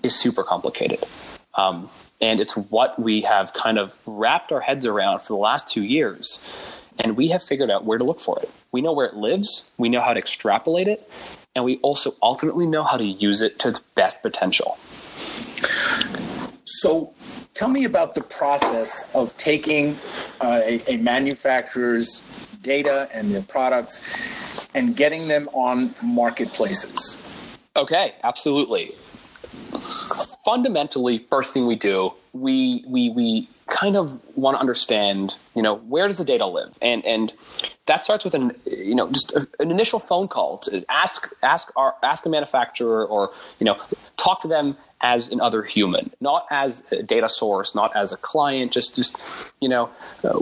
is 0.03 0.15
super 0.15 0.43
complicated. 0.43 1.03
Um, 1.55 1.89
and 2.23 2.39
it's 2.39 2.55
what 2.55 2.97
we 2.97 3.19
have 3.21 3.51
kind 3.51 3.77
of 3.77 3.97
wrapped 4.05 4.53
our 4.53 4.61
heads 4.61 4.85
around 4.85 5.19
for 5.19 5.33
the 5.33 5.37
last 5.37 5.67
two 5.67 5.83
years. 5.83 6.47
And 6.97 7.17
we 7.17 7.27
have 7.27 7.43
figured 7.43 7.69
out 7.69 7.83
where 7.83 7.97
to 7.97 8.05
look 8.05 8.21
for 8.21 8.39
it. 8.41 8.49
We 8.71 8.81
know 8.81 8.93
where 8.93 9.05
it 9.05 9.15
lives, 9.15 9.71
we 9.77 9.89
know 9.89 9.99
how 9.99 10.13
to 10.13 10.19
extrapolate 10.19 10.87
it, 10.87 11.09
and 11.53 11.65
we 11.65 11.79
also 11.79 12.13
ultimately 12.21 12.65
know 12.65 12.83
how 12.83 12.95
to 12.95 13.03
use 13.03 13.41
it 13.41 13.59
to 13.59 13.67
its 13.67 13.79
best 13.79 14.21
potential. 14.21 14.77
So, 16.63 17.13
tell 17.53 17.67
me 17.67 17.83
about 17.83 18.13
the 18.13 18.23
process 18.23 19.09
of 19.13 19.35
taking 19.35 19.97
uh, 20.39 20.61
a, 20.63 20.81
a 20.93 20.97
manufacturer's 20.97 22.21
data 22.61 23.09
and 23.13 23.31
their 23.31 23.41
products 23.41 24.69
and 24.73 24.95
getting 24.95 25.27
them 25.27 25.49
on 25.51 25.93
marketplaces. 26.01 27.21
Okay, 27.75 28.15
absolutely 28.23 28.95
fundamentally, 30.43 31.19
first 31.29 31.53
thing 31.53 31.67
we 31.67 31.75
do, 31.75 32.13
we 32.33 32.83
we 32.87 33.09
we 33.09 33.49
kind 33.67 33.95
of 33.95 34.19
want 34.35 34.55
to 34.55 34.59
understand, 34.59 35.35
you 35.55 35.61
know, 35.61 35.75
where 35.75 36.07
does 36.07 36.17
the 36.17 36.25
data 36.25 36.45
live, 36.45 36.77
and 36.81 37.05
and 37.05 37.33
that 37.85 38.01
starts 38.01 38.23
with 38.23 38.33
an 38.33 38.51
you 38.65 38.95
know 38.95 39.11
just 39.11 39.33
a, 39.33 39.47
an 39.59 39.71
initial 39.71 39.99
phone 39.99 40.27
call 40.27 40.57
to 40.59 40.83
ask 40.89 41.29
ask 41.43 41.71
our 41.75 41.95
ask 42.03 42.25
a 42.25 42.29
manufacturer 42.29 43.05
or 43.05 43.31
you 43.59 43.65
know 43.65 43.77
talk 44.23 44.41
to 44.41 44.47
them 44.47 44.77
as 45.01 45.29
another 45.29 45.63
human, 45.63 46.09
not 46.21 46.45
as 46.49 46.83
a 46.91 47.03
data 47.03 47.27
source, 47.27 47.75
not 47.75 47.93
as 47.95 48.13
a 48.13 48.17
client. 48.17 48.71
Just 48.71 48.95
just 48.95 49.21
you 49.59 49.67
know 49.67 49.89
uh, 50.23 50.39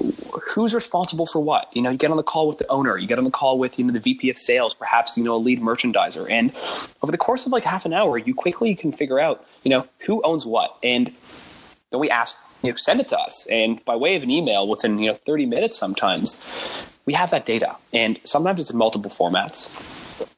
who's 0.50 0.74
responsible 0.74 1.26
for 1.26 1.40
what. 1.40 1.76
You 1.76 1.82
know, 1.82 1.90
you 1.90 1.98
get 1.98 2.12
on 2.12 2.18
the 2.18 2.24
call 2.24 2.48
with 2.48 2.60
the 2.60 2.68
owner, 2.68 2.98
you 2.98 3.08
get 3.08 3.18
on 3.18 3.24
the 3.24 3.32
call 3.32 3.58
with 3.58 3.80
you 3.80 3.86
know 3.86 3.94
the 3.94 4.00
VP 4.00 4.30
of 4.30 4.38
sales, 4.38 4.74
perhaps 4.74 5.18
you 5.18 5.24
know 5.24 5.36
a 5.36 5.38
lead 5.38 5.62
merchandiser, 5.62 6.30
and 6.30 6.54
over 7.02 7.12
the 7.12 7.18
course 7.18 7.46
of 7.46 7.52
like 7.52 7.64
half 7.64 7.86
an 7.86 7.94
hour, 7.94 8.18
you 8.18 8.34
quickly 8.36 8.76
can 8.76 8.92
figure 8.92 9.20
out 9.20 9.46
you 9.64 9.72
know 9.72 9.88
who 10.00 10.22
owns 10.24 10.46
what, 10.46 10.78
and 10.84 11.14
then 11.90 12.00
we 12.00 12.10
ask 12.10 12.38
you 12.62 12.70
know 12.70 12.76
send 12.76 13.00
it 13.00 13.08
to 13.08 13.18
us, 13.18 13.48
and 13.50 13.84
by 13.86 13.96
way 13.96 14.16
of 14.16 14.24
an 14.24 14.30
email 14.30 14.68
within 14.68 15.00
you 15.00 15.08
know 15.08 15.16
30 15.16 15.48
minutes 15.48 15.78
sometimes 15.78 16.38
we 17.06 17.14
have 17.14 17.32
that 17.32 17.46
data, 17.46 17.76
and 17.92 18.20
sometimes 18.24 18.60
it's 18.60 18.70
in 18.70 18.78
multiple 18.78 19.10
formats, 19.10 19.70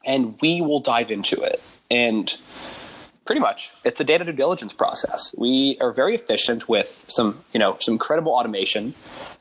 and 0.06 0.40
we 0.42 0.62
will 0.62 0.80
dive 0.80 1.12
into 1.12 1.42
it. 1.42 1.62
And 1.92 2.36
pretty 3.26 3.42
much, 3.42 3.72
it's 3.84 4.00
a 4.00 4.04
data 4.04 4.26
due 4.26 4.32
diligence 4.32 4.74
process. 4.74 5.34
We 5.38 5.78
are 5.80 5.92
very 5.92 6.16
efficient 6.16 6.68
with 6.68 7.04
some, 7.08 7.44
you 7.54 7.60
know, 7.60 7.78
some 7.80 7.94
incredible 7.94 8.34
automation 8.34 8.94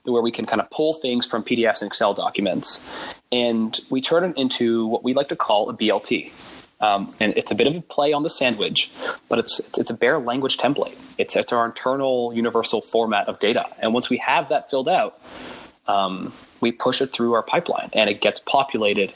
where 0.05 0.23
we 0.23 0.31
can 0.31 0.47
kind 0.47 0.61
of 0.61 0.71
pull 0.71 0.95
things 0.95 1.27
from 1.27 1.45
PDFs 1.45 1.83
and 1.83 1.89
Excel 1.89 2.15
documents, 2.15 2.81
and 3.31 3.79
we 3.91 4.01
turn 4.01 4.25
it 4.25 4.37
into 4.37 4.87
what 4.87 5.05
we 5.05 5.15
like 5.15 5.29
to 5.29 5.37
call 5.37 5.69
a 5.71 5.75
BLT. 5.75 6.33
Um, 6.81 7.15
and 7.21 7.33
it's 7.37 7.53
a 7.53 7.55
bit 7.55 7.69
of 7.69 7.77
a 7.77 7.81
play 7.81 8.13
on 8.13 8.25
the 8.25 8.31
sandwich, 8.31 8.91
but 9.29 9.39
it's 9.39 9.61
it's 9.79 9.91
a 9.91 9.95
Bear 9.95 10.19
language 10.19 10.59
template. 10.59 10.97
It's 11.17 11.37
it's 11.37 11.53
our 11.53 11.65
internal 11.65 12.33
universal 12.35 12.81
format 12.81 13.29
of 13.29 13.39
data, 13.39 13.69
and 13.79 13.95
once 13.95 14.11
we 14.11 14.17
have 14.17 14.49
that 14.49 14.69
filled 14.69 14.89
out, 14.89 15.21
um, 15.87 16.33
we 16.61 16.73
push 16.73 17.01
it 17.01 17.13
through 17.13 17.35
our 17.35 17.43
pipeline 17.43 17.91
and 17.93 18.09
it 18.09 18.21
gets 18.21 18.41
populated 18.41 19.13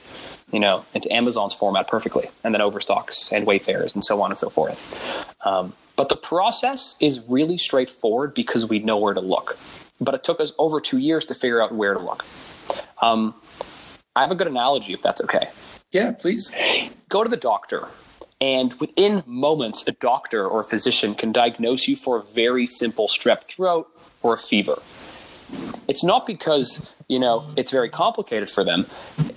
you 0.53 0.61
know 0.61 0.85
into 0.95 1.13
amazon's 1.13 1.55
format 1.55 1.89
perfectly 1.89 2.29
and 2.45 2.55
then 2.55 2.61
overstocks 2.61 3.33
and 3.33 3.47
wayfairs 3.47 3.95
and 3.95 4.05
so 4.05 4.23
on 4.23 4.31
and 4.31 4.39
so 4.39 4.49
forth. 4.49 5.37
Um, 5.45 5.73
but 5.97 6.09
the 6.09 6.17
process 6.17 6.95
is 7.01 7.25
really 7.27 7.57
straightforward 7.59 8.35
because 8.35 8.67
we 8.67 8.79
know 8.81 8.99
where 8.99 9.15
to 9.15 9.21
look. 9.21 9.59
But 9.99 10.15
it 10.15 10.25
took 10.25 10.41
us 10.41 10.53
over 10.59 10.79
two 10.81 10.99
years 10.99 11.25
to 11.27 11.35
figure 11.35 11.63
out 11.63 11.75
where 11.75 11.95
to 11.95 12.01
look. 12.01 12.25
Um, 13.01 13.35
i 14.15 14.21
have 14.21 14.31
a 14.31 14.35
good 14.35 14.47
analogy 14.47 14.93
if 14.93 15.03
that's 15.03 15.21
okay. 15.23 15.49
Yeah 15.91 16.13
please. 16.13 16.51
Go 17.09 17.25
to 17.25 17.31
the 17.31 17.37
doctor 17.37 17.89
and 18.41 18.75
within 18.75 19.23
moments 19.27 19.87
a 19.87 19.93
doctor 19.93 20.47
or 20.47 20.61
a 20.61 20.65
physician 20.65 21.15
can 21.15 21.33
diagnose 21.33 21.89
you 21.89 21.97
for 21.97 22.19
a 22.19 22.23
very 22.23 22.67
simple 22.67 23.09
strep 23.09 23.45
throat 23.45 23.89
or 24.23 24.35
a 24.35 24.39
fever. 24.39 24.81
It's 25.89 26.05
not 26.05 26.27
because 26.27 26.95
you 27.09 27.19
know 27.19 27.45
it's 27.57 27.71
very 27.71 27.89
complicated 27.89 28.51
for 28.51 28.65
them 28.65 28.87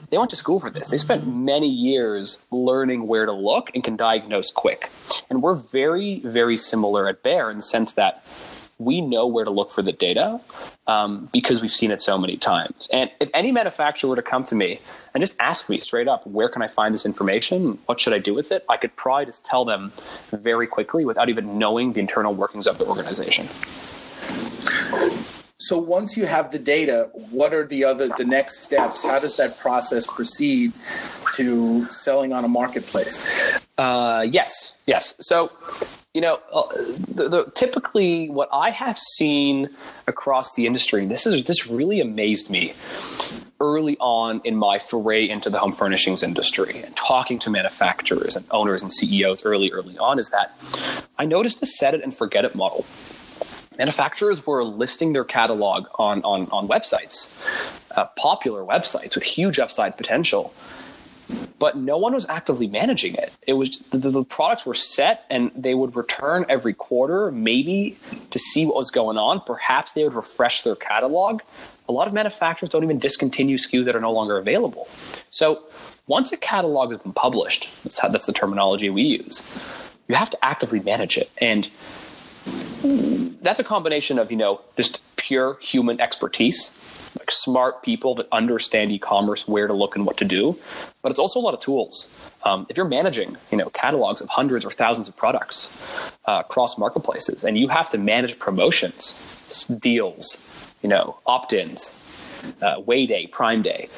they 0.10 0.18
went 0.18 0.30
to 0.30 0.36
school 0.36 0.60
for 0.60 0.70
this 0.70 0.90
they 0.90 0.98
spent 0.98 1.28
many 1.28 1.68
years 1.68 2.44
learning 2.52 3.08
where 3.08 3.26
to 3.26 3.32
look 3.32 3.70
and 3.74 3.84
can 3.84 3.96
diagnose 3.96 4.52
quick 4.52 4.90
and 5.30 5.42
we're 5.42 5.56
very 5.56 6.20
very 6.22 6.58
similar 6.58 7.08
at 7.08 7.22
bear 7.24 7.50
in 7.50 7.58
the 7.58 7.64
sense 7.64 7.94
that 7.94 8.24
we 8.80 9.02
know 9.02 9.28
where 9.28 9.44
to 9.44 9.52
look 9.52 9.72
for 9.72 9.82
the 9.82 9.92
data 9.92 10.40
um, 10.88 11.30
because 11.34 11.62
we've 11.62 11.70
seen 11.70 11.92
it 11.92 12.02
so 12.02 12.18
many 12.18 12.38
times. 12.38 12.88
And 12.94 13.12
if 13.20 13.30
any 13.34 13.52
manufacturer 13.52 14.10
were 14.10 14.16
to 14.16 14.22
come 14.22 14.46
to 14.46 14.56
me 14.56 14.80
and 15.14 15.22
just 15.22 15.36
ask 15.40 15.70
me 15.70 15.80
straight 15.80 16.08
up, 16.08 16.26
where 16.26 16.48
can 16.48 16.62
I 16.62 16.70
find 16.70 16.94
this 16.94 17.06
information? 17.06 17.78
What 17.88 18.00
should 18.00 18.14
I 18.14 18.20
do 18.20 18.34
with 18.34 18.54
it? 18.54 18.64
I 18.70 18.78
could 18.78 18.96
probably 18.96 19.26
just 19.26 19.46
tell 19.46 19.66
them 19.66 19.92
very 20.32 20.66
quickly 20.66 21.04
without 21.04 21.28
even 21.28 21.60
knowing 21.60 21.92
the 21.92 22.00
internal 22.00 22.34
workings 22.34 22.68
of 22.68 22.78
the 22.78 22.86
organization. 22.86 23.50
So 25.70 25.78
once 25.78 26.18
you 26.18 26.26
have 26.26 26.50
the 26.50 26.58
data, 26.58 27.12
what 27.30 27.54
are 27.54 27.64
the 27.64 27.84
other 27.84 28.08
the 28.18 28.26
next 28.26 28.64
steps? 28.64 29.04
How 29.04 29.20
does 29.20 29.38
that 29.38 29.60
process 29.60 30.08
proceed 30.08 30.74
to 31.36 31.86
selling 31.92 32.34
on 32.34 32.44
a 32.44 32.48
marketplace? 32.48 33.28
Uh, 33.78 34.26
yes, 34.28 34.82
yes. 34.88 35.14
So 35.20 35.52
you 36.16 36.22
know, 36.22 36.40
uh, 36.52 36.64
the, 37.08 37.30
the, 37.30 37.52
typically 37.54 38.32
what 38.32 38.50
I 38.52 38.72
have 38.72 38.98
seen 38.98 39.70
across 40.08 40.56
the 40.56 40.66
industry, 40.66 41.06
this 41.06 41.28
is 41.28 41.44
this 41.44 41.68
really 41.68 42.02
amazed 42.02 42.50
me 42.50 42.74
early 43.60 43.96
on 44.00 44.42
in 44.44 44.56
my 44.56 44.80
foray 44.80 45.30
into 45.30 45.52
the 45.52 45.60
home 45.60 45.72
furnishings 45.72 46.24
industry 46.24 46.82
and 46.82 46.96
talking 46.96 47.38
to 47.38 47.52
manufacturers 47.52 48.36
and 48.36 48.44
owners 48.50 48.82
and 48.82 48.92
CEOs 48.92 49.46
early, 49.46 49.72
early 49.72 50.00
on, 50.00 50.18
is 50.18 50.32
that 50.32 50.58
I 51.20 51.26
noticed 51.26 51.62
a 51.62 51.68
set 51.68 51.94
it 51.94 52.02
and 52.02 52.12
forget 52.12 52.44
it 52.44 52.56
model 52.56 52.88
manufacturers 53.80 54.46
were 54.46 54.64
listing 54.64 55.14
their 55.14 55.24
catalog 55.24 55.88
on, 55.96 56.22
on, 56.24 56.48
on 56.52 56.68
websites, 56.68 57.42
uh, 57.96 58.06
popular 58.18 58.64
websites 58.64 59.16
with 59.16 59.24
huge 59.24 59.58
upside 59.58 59.98
potential. 59.98 60.54
but 61.60 61.78
no 61.78 61.98
one 61.98 62.14
was 62.14 62.26
actively 62.28 62.68
managing 62.68 63.14
it. 63.14 63.32
It 63.46 63.54
was 63.54 63.78
the, 63.92 63.98
the, 63.98 64.24
products 64.24 64.66
were 64.66 64.74
set 64.74 65.26
and 65.30 65.52
they 65.56 65.76
would 65.76 65.96
return 65.96 66.46
every 66.50 66.74
quarter, 66.74 67.32
maybe 67.32 67.98
to 68.32 68.40
see 68.40 68.66
what 68.66 68.76
was 68.76 68.90
going 68.90 69.18
on. 69.18 69.42
Perhaps 69.42 69.94
they 69.94 70.04
would 70.04 70.14
refresh 70.14 70.64
their 70.64 70.76
catalog. 70.76 71.42
A 71.88 71.92
lot 71.92 72.08
of 72.08 72.14
manufacturers 72.14 72.70
don't 72.70 72.84
even 72.84 72.98
discontinue 72.98 73.58
SKUs 73.58 73.86
that 73.86 73.96
are 73.96 74.02
no 74.02 74.12
longer 74.12 74.38
available. 74.38 74.88
So 75.30 75.64
once 76.08 76.32
a 76.32 76.38
catalog 76.38 76.92
has 76.92 77.02
been 77.02 77.14
published, 77.14 77.70
that's, 77.84 78.00
how, 78.00 78.10
that's 78.10 78.26
the 78.26 78.34
terminology 78.34 78.90
we 78.90 79.04
use, 79.04 79.48
you 80.08 80.16
have 80.16 80.32
to 80.32 80.44
actively 80.44 80.80
manage 80.80 81.18
it. 81.18 81.30
And 81.38 81.70
that's 83.42 83.60
a 83.60 83.64
combination 83.64 84.20
of, 84.20 84.32
you 84.32 84.38
know, 84.38 84.62
just 84.78 85.02
pure 85.16 85.58
human 85.62 86.00
expertise 86.00 86.80
like 87.18 87.32
smart 87.32 87.82
people 87.82 88.16
that 88.16 88.28
understand 88.32 88.92
e-commerce, 88.92 89.48
where 89.48 89.68
to 89.68 89.74
look 89.74 89.96
and 89.96 90.06
what 90.06 90.18
to 90.18 90.26
do. 90.26 90.58
But 91.02 91.10
it's 91.10 91.20
also 91.20 91.40
a 91.40 91.42
lot 91.42 91.54
of 91.54 91.60
tools. 91.60 92.16
Um, 92.44 92.66
if 92.70 92.78
you're 92.78 92.88
managing, 92.88 93.38
you 93.52 93.58
know, 93.58 93.70
catalogs 93.72 94.22
of 94.22 94.30
hundreds 94.30 94.64
or 94.64 94.72
thousands 94.72 95.10
of 95.10 95.16
products 95.18 95.76
uh, 96.26 96.44
across 96.46 96.78
marketplaces, 96.78 97.44
and 97.44 97.58
you 97.58 97.68
have 97.68 97.90
to 97.90 97.98
manage 97.98 98.40
promotions, 98.40 99.26
deals, 99.80 100.46
you 100.82 100.90
know, 100.90 101.18
opt-ins, 101.26 102.02
uh, 102.62 102.80
way 102.86 103.06
day, 103.06 103.28
prime 103.28 103.62
day, 103.62 103.90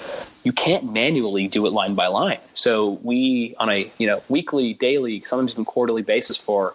you 0.43 0.51
can't 0.51 0.91
manually 0.91 1.47
do 1.47 1.65
it 1.65 1.71
line 1.71 1.95
by 1.95 2.07
line. 2.07 2.39
So 2.53 2.99
we, 3.03 3.55
on 3.59 3.69
a 3.69 3.91
you 3.97 4.07
know 4.07 4.23
weekly, 4.29 4.73
daily, 4.73 5.21
sometimes 5.23 5.51
even 5.51 5.65
quarterly 5.65 6.01
basis 6.01 6.37
for 6.37 6.71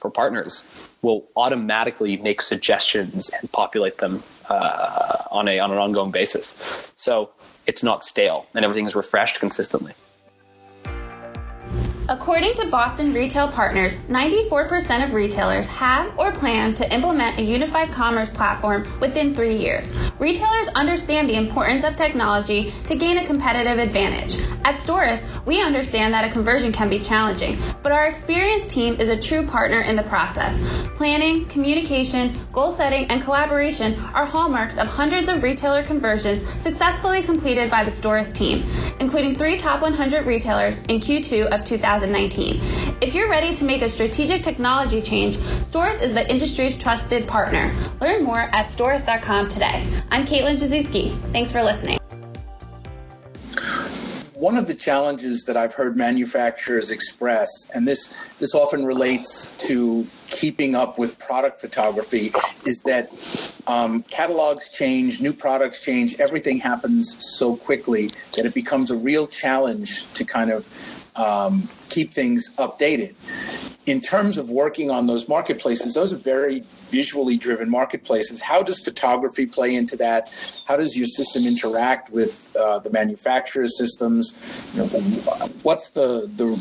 for 0.00 0.10
partners, 0.10 0.68
will 1.02 1.26
automatically 1.36 2.16
make 2.18 2.42
suggestions 2.42 3.30
and 3.40 3.50
populate 3.52 3.98
them 3.98 4.22
uh, 4.48 5.24
on 5.30 5.48
a 5.48 5.58
on 5.58 5.70
an 5.70 5.78
ongoing 5.78 6.10
basis. 6.10 6.62
So 6.96 7.30
it's 7.66 7.82
not 7.82 8.02
stale 8.04 8.46
and 8.54 8.64
everything 8.64 8.86
is 8.86 8.94
refreshed 8.94 9.40
consistently. 9.40 9.92
According 12.10 12.54
to 12.54 12.68
Boston 12.68 13.12
Retail 13.12 13.48
Partners, 13.48 13.98
94% 14.08 15.04
of 15.04 15.12
retailers 15.12 15.66
have 15.66 16.10
or 16.18 16.32
plan 16.32 16.74
to 16.76 16.90
implement 16.90 17.36
a 17.36 17.42
unified 17.42 17.92
commerce 17.92 18.30
platform 18.30 18.88
within 18.98 19.34
three 19.34 19.54
years. 19.54 19.94
Retailers 20.18 20.68
understand 20.68 21.28
the 21.28 21.34
importance 21.36 21.84
of 21.84 21.96
technology 21.96 22.72
to 22.86 22.96
gain 22.96 23.18
a 23.18 23.26
competitive 23.26 23.78
advantage. 23.78 24.40
At 24.64 24.76
Storis, 24.76 25.22
we 25.44 25.60
understand 25.60 26.14
that 26.14 26.24
a 26.24 26.32
conversion 26.32 26.72
can 26.72 26.88
be 26.88 26.98
challenging, 26.98 27.58
but 27.82 27.92
our 27.92 28.06
experienced 28.06 28.70
team 28.70 28.98
is 28.98 29.10
a 29.10 29.20
true 29.20 29.46
partner 29.46 29.82
in 29.82 29.94
the 29.94 30.02
process. 30.04 30.62
Planning, 30.96 31.44
communication, 31.46 32.38
goal 32.54 32.70
setting, 32.70 33.04
and 33.10 33.22
collaboration 33.22 34.00
are 34.14 34.24
hallmarks 34.24 34.78
of 34.78 34.86
hundreds 34.86 35.28
of 35.28 35.42
retailer 35.42 35.82
conversions 35.82 36.42
successfully 36.62 37.22
completed 37.22 37.70
by 37.70 37.84
the 37.84 37.90
Storis 37.90 38.34
team, 38.34 38.64
including 39.00 39.34
three 39.34 39.56
top 39.56 39.82
100 39.82 40.26
retailers 40.26 40.78
in 40.88 41.00
Q2 41.00 41.46
of 41.46 41.64
2019. 41.64 42.60
If 43.00 43.14
you're 43.14 43.28
ready 43.28 43.54
to 43.54 43.64
make 43.64 43.82
a 43.82 43.90
strategic 43.90 44.42
technology 44.42 45.00
change, 45.02 45.36
Storis 45.36 46.02
is 46.02 46.14
the 46.14 46.28
industry's 46.30 46.76
trusted 46.76 47.26
partner. 47.26 47.74
Learn 48.00 48.24
more 48.24 48.40
at 48.40 48.66
storis.com 48.66 49.48
today. 49.48 49.86
I'm 50.10 50.24
Caitlin 50.24 50.56
Jazuski. 50.56 51.18
Thanks 51.32 51.50
for 51.50 51.62
listening. 51.62 51.98
One 54.34 54.56
of 54.56 54.68
the 54.68 54.74
challenges 54.74 55.42
that 55.44 55.56
I've 55.56 55.74
heard 55.74 55.96
manufacturers 55.96 56.92
express, 56.92 57.48
and 57.74 57.88
this 57.88 58.14
this 58.38 58.54
often 58.54 58.86
relates 58.86 59.52
to 59.66 60.06
keeping 60.30 60.74
up 60.74 60.98
with 60.98 61.18
product 61.18 61.60
photography, 61.60 62.32
is 62.66 62.80
that 62.82 63.10
um, 63.66 64.02
catalogs 64.04 64.68
change, 64.68 65.20
new 65.20 65.32
products 65.32 65.80
change, 65.80 66.18
everything 66.20 66.58
happens 66.58 67.16
so 67.38 67.56
quickly 67.56 68.10
that 68.36 68.44
it 68.44 68.54
becomes 68.54 68.90
a 68.90 68.96
real 68.96 69.26
challenge 69.26 70.10
to 70.12 70.24
kind 70.24 70.50
of 70.50 70.66
um, 71.16 71.68
keep 71.88 72.12
things 72.12 72.54
updated. 72.56 73.14
In 73.86 74.00
terms 74.02 74.36
of 74.36 74.50
working 74.50 74.90
on 74.90 75.06
those 75.06 75.28
marketplaces, 75.28 75.94
those 75.94 76.12
are 76.12 76.18
very 76.18 76.62
visually 76.90 77.36
driven 77.36 77.70
marketplaces. 77.70 78.42
How 78.42 78.62
does 78.62 78.78
photography 78.78 79.46
play 79.46 79.74
into 79.74 79.96
that? 79.96 80.30
How 80.66 80.76
does 80.76 80.96
your 80.96 81.06
system 81.06 81.46
interact 81.46 82.10
with 82.10 82.54
uh, 82.54 82.80
the 82.80 82.90
manufacturer's 82.90 83.78
systems? 83.78 84.36
You 84.74 84.80
know, 84.80 84.86
what's 85.62 85.90
the 85.90 86.30
the 86.36 86.60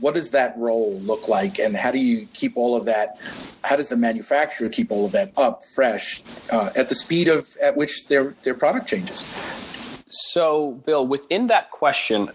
what 0.00 0.14
does 0.14 0.30
that 0.30 0.56
role 0.56 0.98
look 1.00 1.28
like, 1.28 1.58
and 1.58 1.76
how 1.76 1.90
do 1.90 1.98
you 1.98 2.26
keep 2.32 2.56
all 2.56 2.76
of 2.76 2.86
that? 2.86 3.18
How 3.62 3.76
does 3.76 3.88
the 3.88 3.96
manufacturer 3.96 4.68
keep 4.68 4.90
all 4.90 5.06
of 5.06 5.12
that 5.12 5.32
up, 5.36 5.62
fresh, 5.74 6.22
uh, 6.50 6.70
at 6.74 6.88
the 6.88 6.94
speed 6.94 7.28
of 7.28 7.56
at 7.62 7.76
which 7.76 8.06
their 8.08 8.34
their 8.42 8.54
product 8.54 8.88
changes? 8.88 9.24
So, 10.10 10.72
Bill, 10.86 11.06
within 11.06 11.46
that 11.48 11.70
question, 11.70 12.30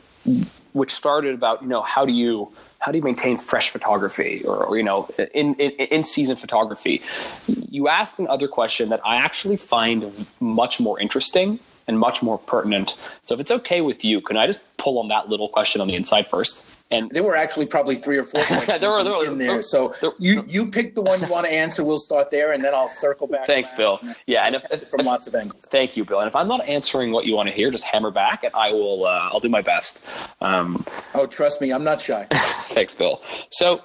which 0.76 0.92
started 0.92 1.34
about 1.34 1.62
you 1.62 1.68
know 1.68 1.82
how 1.82 2.06
do 2.06 2.12
you 2.12 2.52
how 2.80 2.92
do 2.92 2.98
you 2.98 3.04
maintain 3.04 3.38
fresh 3.38 3.70
photography 3.70 4.44
or, 4.46 4.66
or 4.66 4.78
you 4.78 4.84
know 4.84 5.10
in, 5.34 5.56
in, 5.56 5.72
in 5.72 6.04
season 6.04 6.36
photography 6.36 7.02
you 7.48 7.88
asked 7.88 8.20
another 8.20 8.48
question 8.48 8.90
that 8.90 9.00
i 9.06 9.16
actually 9.16 9.58
find 9.58 10.28
much 10.40 10.80
more 10.80 11.00
interesting 11.00 11.60
and 11.88 12.00
much 12.00 12.22
more 12.22 12.38
pertinent 12.38 12.96
so 13.22 13.34
if 13.34 13.40
it's 13.40 13.52
okay 13.52 13.82
with 13.82 14.04
you 14.04 14.22
can 14.22 14.38
i 14.38 14.46
just 14.46 14.64
pull 14.78 15.00
on 15.00 15.08
that 15.08 15.30
little 15.30 15.50
question 15.50 15.82
on 15.82 15.88
the 15.88 15.96
inside 15.96 16.28
first 16.28 16.66
and 16.92 17.10
there 17.10 17.24
were 17.24 17.36
actually 17.36 17.66
probably 17.66 17.96
three 17.96 18.18
or 18.18 18.24
four 18.24 18.42
there 18.80 18.90
were, 18.92 19.04
there 19.04 19.14
were, 19.14 19.26
in 19.26 19.38
there. 19.40 19.62
So 19.64 19.94
there, 20.02 20.12
you 20.20 20.44
you 20.48 20.70
pick 20.70 20.94
the 20.94 21.02
one 21.02 21.20
you 21.20 21.28
want 21.28 21.48
to 21.48 21.52
answer. 21.52 21.84
We'll 21.84 21.98
start 21.98 22.30
there, 22.30 22.54
and 22.54 22.64
then 22.64 22.76
I'll 22.76 22.88
circle 22.88 23.26
back. 23.26 23.48
Thanks, 23.48 23.72
Bill. 23.72 24.00
Yeah, 24.28 24.44
and 24.46 24.56
if, 24.56 24.66
if, 24.72 24.90
from 24.90 25.00
if, 25.00 25.06
lots 25.06 25.26
of 25.26 25.34
angles. 25.34 25.68
Thank 25.72 25.98
you, 25.98 26.06
Bill. 26.06 26.20
And 26.20 26.28
if 26.28 26.36
I'm 26.36 26.48
not 26.48 26.66
answering 26.68 27.12
what 27.12 27.26
you 27.26 27.34
want 27.34 27.50
to 27.50 27.56
hear, 27.56 27.72
just 27.72 27.86
hammer 27.86 28.12
back, 28.12 28.44
and 28.44 28.54
I 28.54 28.72
will. 28.72 29.06
Uh, 29.06 29.30
I'll 29.32 29.40
do 29.40 29.50
my 29.50 29.62
best. 29.62 30.08
Um, 30.42 30.86
oh, 31.16 31.26
trust 31.26 31.60
me, 31.60 31.72
I'm 31.72 31.84
not 31.84 32.02
shy. 32.02 32.28
thanks, 32.32 32.94
Bill. 32.94 33.22
So 33.50 33.84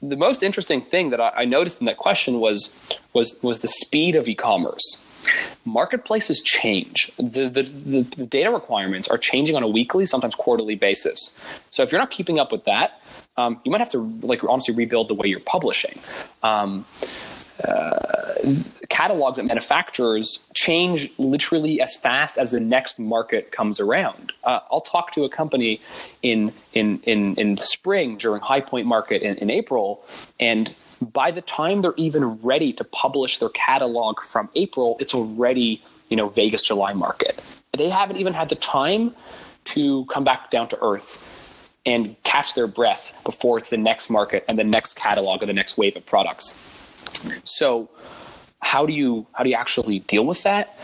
the 0.00 0.16
most 0.16 0.42
interesting 0.42 0.80
thing 0.80 1.10
that 1.10 1.20
I, 1.20 1.30
I 1.36 1.44
noticed 1.44 1.80
in 1.80 1.84
that 1.86 1.98
question 1.98 2.40
was 2.40 2.74
was 3.12 3.38
was 3.42 3.58
the 3.58 3.68
speed 3.68 4.16
of 4.16 4.28
e-commerce 4.28 5.03
marketplaces 5.64 6.40
change. 6.42 7.10
The, 7.16 7.48
the, 7.48 7.62
the, 7.62 8.26
data 8.26 8.50
requirements 8.50 9.08
are 9.08 9.18
changing 9.18 9.56
on 9.56 9.62
a 9.62 9.68
weekly, 9.68 10.06
sometimes 10.06 10.34
quarterly 10.34 10.74
basis. 10.74 11.42
So 11.70 11.82
if 11.82 11.92
you're 11.92 12.00
not 12.00 12.10
keeping 12.10 12.38
up 12.38 12.52
with 12.52 12.64
that, 12.64 13.00
um, 13.36 13.60
you 13.64 13.70
might 13.70 13.80
have 13.80 13.90
to 13.90 13.98
like 14.22 14.44
honestly 14.44 14.74
rebuild 14.74 15.08
the 15.08 15.14
way 15.14 15.26
you're 15.26 15.40
publishing. 15.40 15.98
Um, 16.42 16.84
uh, 17.62 18.34
catalogs 18.88 19.38
at 19.38 19.44
manufacturers 19.44 20.40
change 20.54 21.12
literally 21.18 21.80
as 21.80 21.94
fast 21.94 22.36
as 22.36 22.50
the 22.50 22.58
next 22.58 22.98
market 22.98 23.52
comes 23.52 23.78
around. 23.78 24.32
Uh, 24.42 24.60
I'll 24.72 24.80
talk 24.80 25.12
to 25.12 25.24
a 25.24 25.28
company 25.28 25.80
in 26.22 26.52
in 26.72 27.00
in 27.04 27.36
in 27.36 27.56
spring 27.56 28.16
during 28.16 28.40
High 28.40 28.60
Point 28.60 28.86
Market 28.86 29.22
in, 29.22 29.36
in 29.36 29.50
April, 29.50 30.04
and 30.40 30.74
by 31.12 31.30
the 31.30 31.42
time 31.42 31.82
they're 31.82 31.94
even 31.96 32.40
ready 32.42 32.72
to 32.74 32.84
publish 32.84 33.38
their 33.38 33.48
catalog 33.50 34.20
from 34.20 34.48
April, 34.54 34.96
it's 35.00 35.14
already, 35.14 35.82
you 36.08 36.16
know, 36.16 36.28
Vegas 36.28 36.62
July 36.62 36.92
market. 36.92 37.42
They 37.76 37.88
haven't 37.88 38.16
even 38.16 38.32
had 38.32 38.48
the 38.48 38.56
time 38.56 39.14
to 39.66 40.04
come 40.06 40.24
back 40.24 40.50
down 40.50 40.68
to 40.68 40.78
earth 40.82 41.18
and 41.86 42.16
catch 42.22 42.54
their 42.54 42.66
breath 42.66 43.12
before 43.24 43.58
it's 43.58 43.70
the 43.70 43.76
next 43.76 44.10
market 44.10 44.44
and 44.48 44.58
the 44.58 44.64
next 44.64 44.96
catalog 44.96 45.42
or 45.42 45.46
the 45.46 45.52
next 45.52 45.76
wave 45.76 45.96
of 45.96 46.06
products. 46.06 46.54
So 47.44 47.90
how 48.60 48.86
do 48.86 48.92
you 48.92 49.26
how 49.32 49.44
do 49.44 49.50
you 49.50 49.56
actually 49.56 50.00
deal 50.00 50.24
with 50.24 50.42
that? 50.42 50.78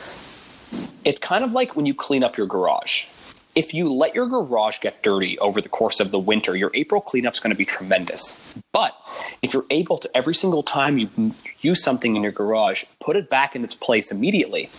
It's 1.05 1.19
kind 1.21 1.45
of 1.45 1.53
like 1.53 1.77
when 1.77 1.87
you 1.87 1.95
clean 1.95 2.23
up 2.23 2.37
your 2.37 2.47
garage 2.47 3.07
if 3.61 3.75
you 3.75 3.93
let 3.93 4.15
your 4.15 4.27
garage 4.27 4.79
get 4.81 5.03
dirty 5.03 5.39
over 5.39 5.61
the 5.61 5.69
course 5.69 6.01
of 6.01 6.13
the 6.13 6.19
winter, 6.19 6.57
your 6.57 6.71
April 6.73 6.99
cleanup 6.99 7.35
is 7.35 7.41
going 7.41 7.51
to 7.51 7.57
be 7.57 7.67
tremendous. 7.67 8.41
But 8.73 8.97
if 9.43 9.53
you're 9.53 9.67
able 9.69 9.99
to 9.99 10.11
every 10.17 10.35
single 10.35 10.63
time 10.63 10.97
you 10.97 11.35
use 11.61 11.85
something 11.85 12.17
in 12.17 12.23
your 12.23 12.33
garage, 12.33 12.85
put 13.01 13.17
it 13.17 13.29
back 13.29 13.55
in 13.55 13.63
its 13.63 13.75
place 13.75 14.11
immediately, 14.11 14.71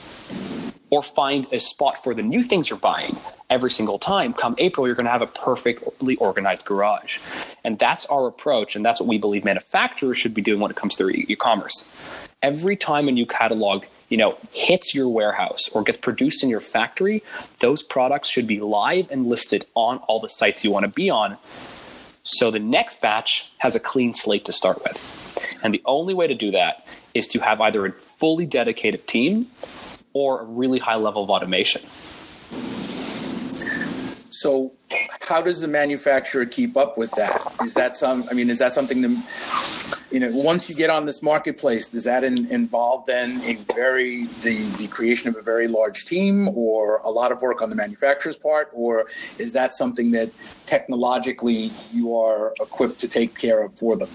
or 0.89 1.03
find 1.03 1.45
a 1.51 1.59
spot 1.59 2.03
for 2.03 2.15
the 2.15 2.23
new 2.23 2.41
things 2.41 2.71
you're 2.71 2.79
buying 2.79 3.17
every 3.51 3.69
single 3.69 3.99
time, 3.99 4.33
come 4.33 4.55
April, 4.57 4.87
you're 4.87 4.95
going 4.95 5.05
to 5.05 5.11
have 5.11 5.21
a 5.21 5.27
perfectly 5.27 6.15
organized 6.15 6.65
garage. 6.65 7.19
And 7.63 7.77
that's 7.77 8.07
our 8.07 8.25
approach, 8.25 8.75
and 8.75 8.83
that's 8.83 8.99
what 8.99 9.07
we 9.07 9.19
believe 9.19 9.45
manufacturers 9.45 10.17
should 10.17 10.33
be 10.33 10.41
doing 10.41 10.59
when 10.59 10.71
it 10.71 10.75
comes 10.75 10.95
to 10.95 11.07
e 11.07 11.35
commerce. 11.35 11.87
Every 12.41 12.75
time 12.75 13.07
a 13.07 13.11
new 13.11 13.25
catalog 13.25 13.85
you 14.11 14.17
know, 14.17 14.37
hits 14.51 14.93
your 14.93 15.07
warehouse 15.07 15.69
or 15.69 15.83
gets 15.83 15.99
produced 15.99 16.43
in 16.43 16.49
your 16.49 16.59
factory, 16.59 17.23
those 17.59 17.81
products 17.81 18.27
should 18.27 18.45
be 18.45 18.59
live 18.59 19.09
and 19.09 19.27
listed 19.27 19.65
on 19.73 19.99
all 19.99 20.19
the 20.19 20.27
sites 20.27 20.65
you 20.65 20.69
want 20.69 20.83
to 20.83 20.91
be 20.91 21.09
on. 21.09 21.37
So 22.23 22.51
the 22.51 22.59
next 22.59 23.01
batch 23.01 23.51
has 23.59 23.73
a 23.73 23.79
clean 23.79 24.13
slate 24.13 24.43
to 24.45 24.51
start 24.51 24.83
with. 24.83 25.59
And 25.63 25.73
the 25.73 25.81
only 25.85 26.13
way 26.13 26.27
to 26.27 26.35
do 26.35 26.51
that 26.51 26.85
is 27.13 27.27
to 27.29 27.39
have 27.39 27.61
either 27.61 27.85
a 27.85 27.93
fully 27.93 28.45
dedicated 28.45 29.07
team 29.07 29.47
or 30.13 30.41
a 30.41 30.43
really 30.43 30.79
high 30.79 30.95
level 30.95 31.23
of 31.23 31.29
automation. 31.29 31.81
So, 34.29 34.73
how 35.21 35.41
does 35.41 35.61
the 35.61 35.67
manufacturer 35.67 36.45
keep 36.45 36.75
up 36.75 36.97
with 36.97 37.11
that? 37.11 37.53
Is 37.63 37.75
that 37.75 37.95
some? 37.95 38.25
I 38.29 38.33
mean, 38.33 38.49
is 38.49 38.59
that 38.59 38.73
something 38.73 39.01
that 39.01 39.09
you 40.11 40.19
know, 40.19 40.29
once 40.33 40.69
you 40.69 40.75
get 40.75 40.89
on 40.89 41.05
this 41.05 41.23
marketplace, 41.23 41.87
does 41.87 42.03
that 42.03 42.23
in, 42.23 42.45
involve 42.51 43.05
then 43.05 43.41
a 43.43 43.55
very 43.73 44.25
the 44.41 44.73
the 44.77 44.87
creation 44.87 45.29
of 45.29 45.37
a 45.37 45.41
very 45.41 45.67
large 45.67 46.05
team, 46.05 46.49
or 46.49 46.97
a 46.97 47.09
lot 47.09 47.31
of 47.31 47.41
work 47.41 47.61
on 47.61 47.69
the 47.69 47.75
manufacturer's 47.75 48.35
part, 48.35 48.69
or 48.73 49.07
is 49.39 49.53
that 49.53 49.73
something 49.73 50.11
that 50.11 50.29
technologically 50.65 51.71
you 51.93 52.15
are 52.15 52.53
equipped 52.59 52.99
to 52.99 53.07
take 53.07 53.37
care 53.37 53.63
of 53.63 53.73
for 53.77 53.95
them? 53.95 54.09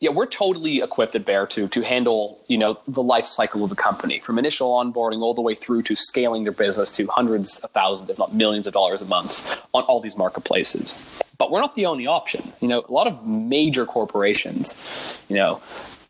Yeah, 0.00 0.10
we're 0.10 0.26
totally 0.26 0.80
equipped 0.80 1.16
at 1.16 1.24
Bear 1.24 1.44
to 1.48 1.66
to 1.68 1.82
handle 1.82 2.40
you 2.46 2.56
know 2.56 2.78
the 2.86 3.02
life 3.02 3.26
cycle 3.26 3.64
of 3.64 3.70
the 3.70 3.76
company 3.76 4.20
from 4.20 4.38
initial 4.38 4.70
onboarding 4.70 5.22
all 5.22 5.34
the 5.34 5.42
way 5.42 5.56
through 5.56 5.82
to 5.82 5.96
scaling 5.96 6.44
their 6.44 6.52
business 6.52 6.92
to 6.92 7.06
hundreds 7.08 7.58
of 7.60 7.70
thousands, 7.72 8.08
if 8.08 8.18
not 8.18 8.32
millions 8.32 8.68
of 8.68 8.72
dollars 8.72 9.02
a 9.02 9.06
month 9.06 9.60
on 9.74 9.82
all 9.84 10.00
these 10.00 10.16
marketplaces. 10.16 10.96
But 11.36 11.50
we're 11.50 11.60
not 11.60 11.74
the 11.74 11.86
only 11.86 12.06
option. 12.06 12.52
You 12.60 12.68
know, 12.68 12.84
a 12.88 12.92
lot 12.92 13.08
of 13.08 13.26
major 13.26 13.86
corporations, 13.86 14.80
you 15.28 15.34
know, 15.34 15.60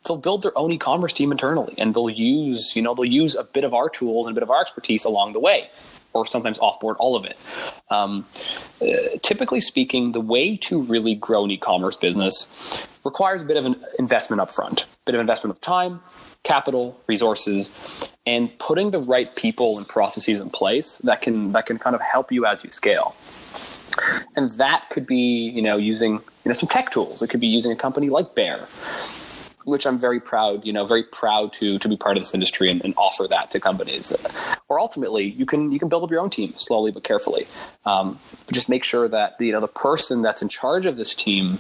they'll 0.07 0.17
build 0.19 0.43
their 0.43 0.57
own 0.57 0.71
e-commerce 0.73 1.15
team 1.15 1.33
internally, 1.33 1.75
and 1.79 1.95
they'll 1.95 2.11
use 2.11 2.77
you 2.77 2.83
know 2.83 2.95
they'll 2.95 3.07
use 3.07 3.37
a 3.37 3.45
bit 3.45 3.65
of 3.65 3.73
our 3.73 3.89
tools 3.89 4.27
and 4.27 4.35
a 4.35 4.39
bit 4.39 4.43
of 4.43 4.51
our 4.51 4.61
expertise 4.61 5.07
along 5.07 5.33
the 5.33 5.41
way 5.41 5.71
or 6.15 6.27
sometimes 6.27 6.59
offboard 6.59 6.97
all 6.99 7.17
of 7.17 7.25
it. 7.25 7.37
Um, 7.91 8.27
uh, 8.81 8.87
typically 9.23 9.61
speaking, 9.61 10.13
the 10.13 10.21
way 10.21 10.57
to 10.57 10.83
really 10.83 11.15
grow 11.15 11.45
an 11.45 11.51
e-commerce 11.51 11.97
business 11.97 12.89
requires 13.09 13.43
a 13.43 13.47
bit 13.47 13.57
of 13.57 13.65
an 13.65 13.77
investment 13.99 14.41
upfront, 14.43 14.85
a 14.85 14.87
bit 15.07 15.15
of 15.15 15.21
investment 15.21 15.55
of 15.55 15.61
time, 15.61 16.01
capital, 16.43 16.85
resources, 17.07 17.71
and 18.27 18.57
putting 18.59 18.91
the 18.91 18.99
right 18.99 19.29
people 19.35 19.79
and 19.79 19.89
processes 19.89 20.41
in 20.41 20.51
place 20.51 20.99
that 20.99 21.23
can 21.23 21.53
that 21.53 21.65
can 21.67 21.79
kind 21.79 21.97
of 21.97 22.03
help 22.03 22.31
you 22.31 22.45
as 22.45 22.63
you 22.65 22.71
scale. 22.71 23.17
And 24.37 24.53
that 24.53 24.91
could 24.91 25.07
be, 25.07 25.51
you 25.57 25.63
know, 25.63 25.77
using 25.77 26.13
you 26.13 26.49
know 26.51 26.53
some 26.53 26.69
tech 26.69 26.91
tools. 26.91 27.23
It 27.23 27.31
could 27.31 27.41
be 27.41 27.53
using 27.59 27.73
a 27.73 27.77
company 27.77 28.09
like 28.11 28.35
Bear 28.35 28.69
which 29.69 29.87
I'm 29.87 29.99
very 29.99 30.19
proud, 30.19 30.65
you 30.65 30.73
know, 30.73 30.87
very 30.87 31.05
proud 31.05 31.53
to 31.55 31.79
to 31.79 31.89
be 31.89 31.97
part 31.97 32.17
of 32.17 32.23
this 32.23 32.35
industry 32.35 32.71
and, 32.71 32.83
and 32.85 32.95
offer 32.97 33.29
that 33.29 33.51
to 33.53 33.61
companies. 33.61 34.13
Or 34.69 34.81
ultimately, 34.81 35.25
you 35.25 35.47
can 35.47 35.71
you 35.71 35.79
can 35.79 35.89
build 35.89 36.03
up 36.03 36.11
your 36.11 36.21
own 36.21 36.31
team 36.31 36.55
slowly 36.57 36.91
but 36.91 37.05
carefully. 37.05 37.47
Um, 37.85 38.19
but 38.47 38.55
just 38.55 38.69
make 38.69 38.83
sure 38.83 39.09
that 39.09 39.37
you 39.39 39.53
know 39.53 39.61
the 39.61 39.69
person 39.69 40.23
that's 40.23 40.43
in 40.43 40.49
charge 40.49 40.87
of 40.87 40.97
this 40.97 41.15
team, 41.15 41.59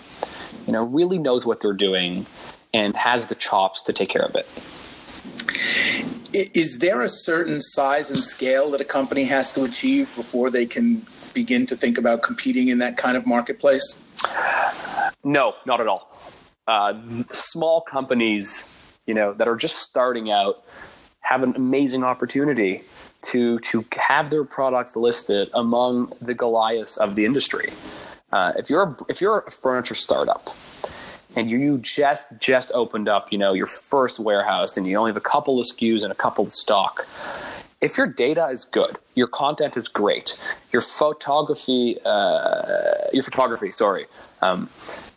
you 0.69 0.73
know, 0.73 0.85
really 0.85 1.19
knows 1.19 1.45
what 1.45 1.61
they're 1.61 1.73
doing 1.73 2.27
and 2.73 2.95
has 2.95 3.27
the 3.27 3.35
chops 3.35 3.83
to 3.83 3.93
take 3.93 4.11
care 4.11 4.23
of 4.23 4.37
it. 4.37 4.47
Is 6.33 6.79
there 6.79 7.01
a 7.01 7.09
certain 7.09 7.61
size 7.61 8.11
and 8.11 8.23
scale 8.23 8.71
that 8.71 8.81
a 8.81 8.85
company 8.85 9.25
has 9.25 9.53
to 9.55 9.65
achieve 9.65 10.15
before 10.15 10.51
they 10.51 10.67
can 10.67 11.05
begin 11.35 11.67
to 11.67 11.75
think 11.75 11.99
about 11.99 12.23
competing 12.23 12.69
in 12.69 12.79
that 12.79 12.97
kind 12.97 13.17
of 13.17 13.27
marketplace? 13.27 13.97
No, 15.25 15.55
not 15.67 15.81
at 15.81 15.89
all 15.89 16.09
uh, 16.69 16.93
small 17.31 17.81
companies, 17.81 18.73
you 19.07 19.15
know, 19.15 19.33
that 19.33 19.49
are 19.49 19.57
just 19.57 19.77
starting 19.77 20.31
out 20.31 20.63
have 21.21 21.43
an 21.43 21.57
amazing 21.57 22.05
opportunity 22.05 22.83
to 23.21 23.59
to 23.59 23.85
have 23.99 24.31
their 24.31 24.45
products 24.45 24.95
listed 24.95 25.51
among 25.55 26.13
the 26.21 26.35
Goliaths 26.35 26.97
of 26.99 27.17
the 27.17 27.25
industry. 27.25 27.73
Uh, 28.33 28.53
if 28.57 28.69
you're 28.69 28.97
if 29.09 29.21
you're 29.21 29.41
a 29.41 29.51
furniture 29.51 29.95
startup 29.95 30.51
and 31.35 31.51
you, 31.51 31.59
you 31.59 31.79
just 31.79 32.27
just 32.39 32.71
opened 32.75 33.09
up, 33.09 33.33
you 33.33 33.39
know, 33.39 33.53
your 33.53 33.67
first 33.67 34.19
warehouse 34.19 34.77
and 34.77 34.87
you 34.87 34.97
only 34.97 35.11
have 35.11 35.17
a 35.17 35.21
couple 35.21 35.59
of 35.59 35.67
SKUs 35.67 36.03
and 36.03 36.13
a 36.13 36.15
couple 36.15 36.45
of 36.45 36.53
stock. 36.53 37.07
If 37.81 37.97
your 37.97 38.07
data 38.07 38.47
is 38.47 38.65
good, 38.65 38.99
your 39.15 39.29
content 39.29 39.77
is 39.77 39.87
great, 39.87 40.37
your 40.73 40.83
photography, 40.83 41.97
uh, 42.05 43.07
your 43.13 43.23
photography, 43.23 43.71
sorry, 43.71 44.07
um, 44.43 44.69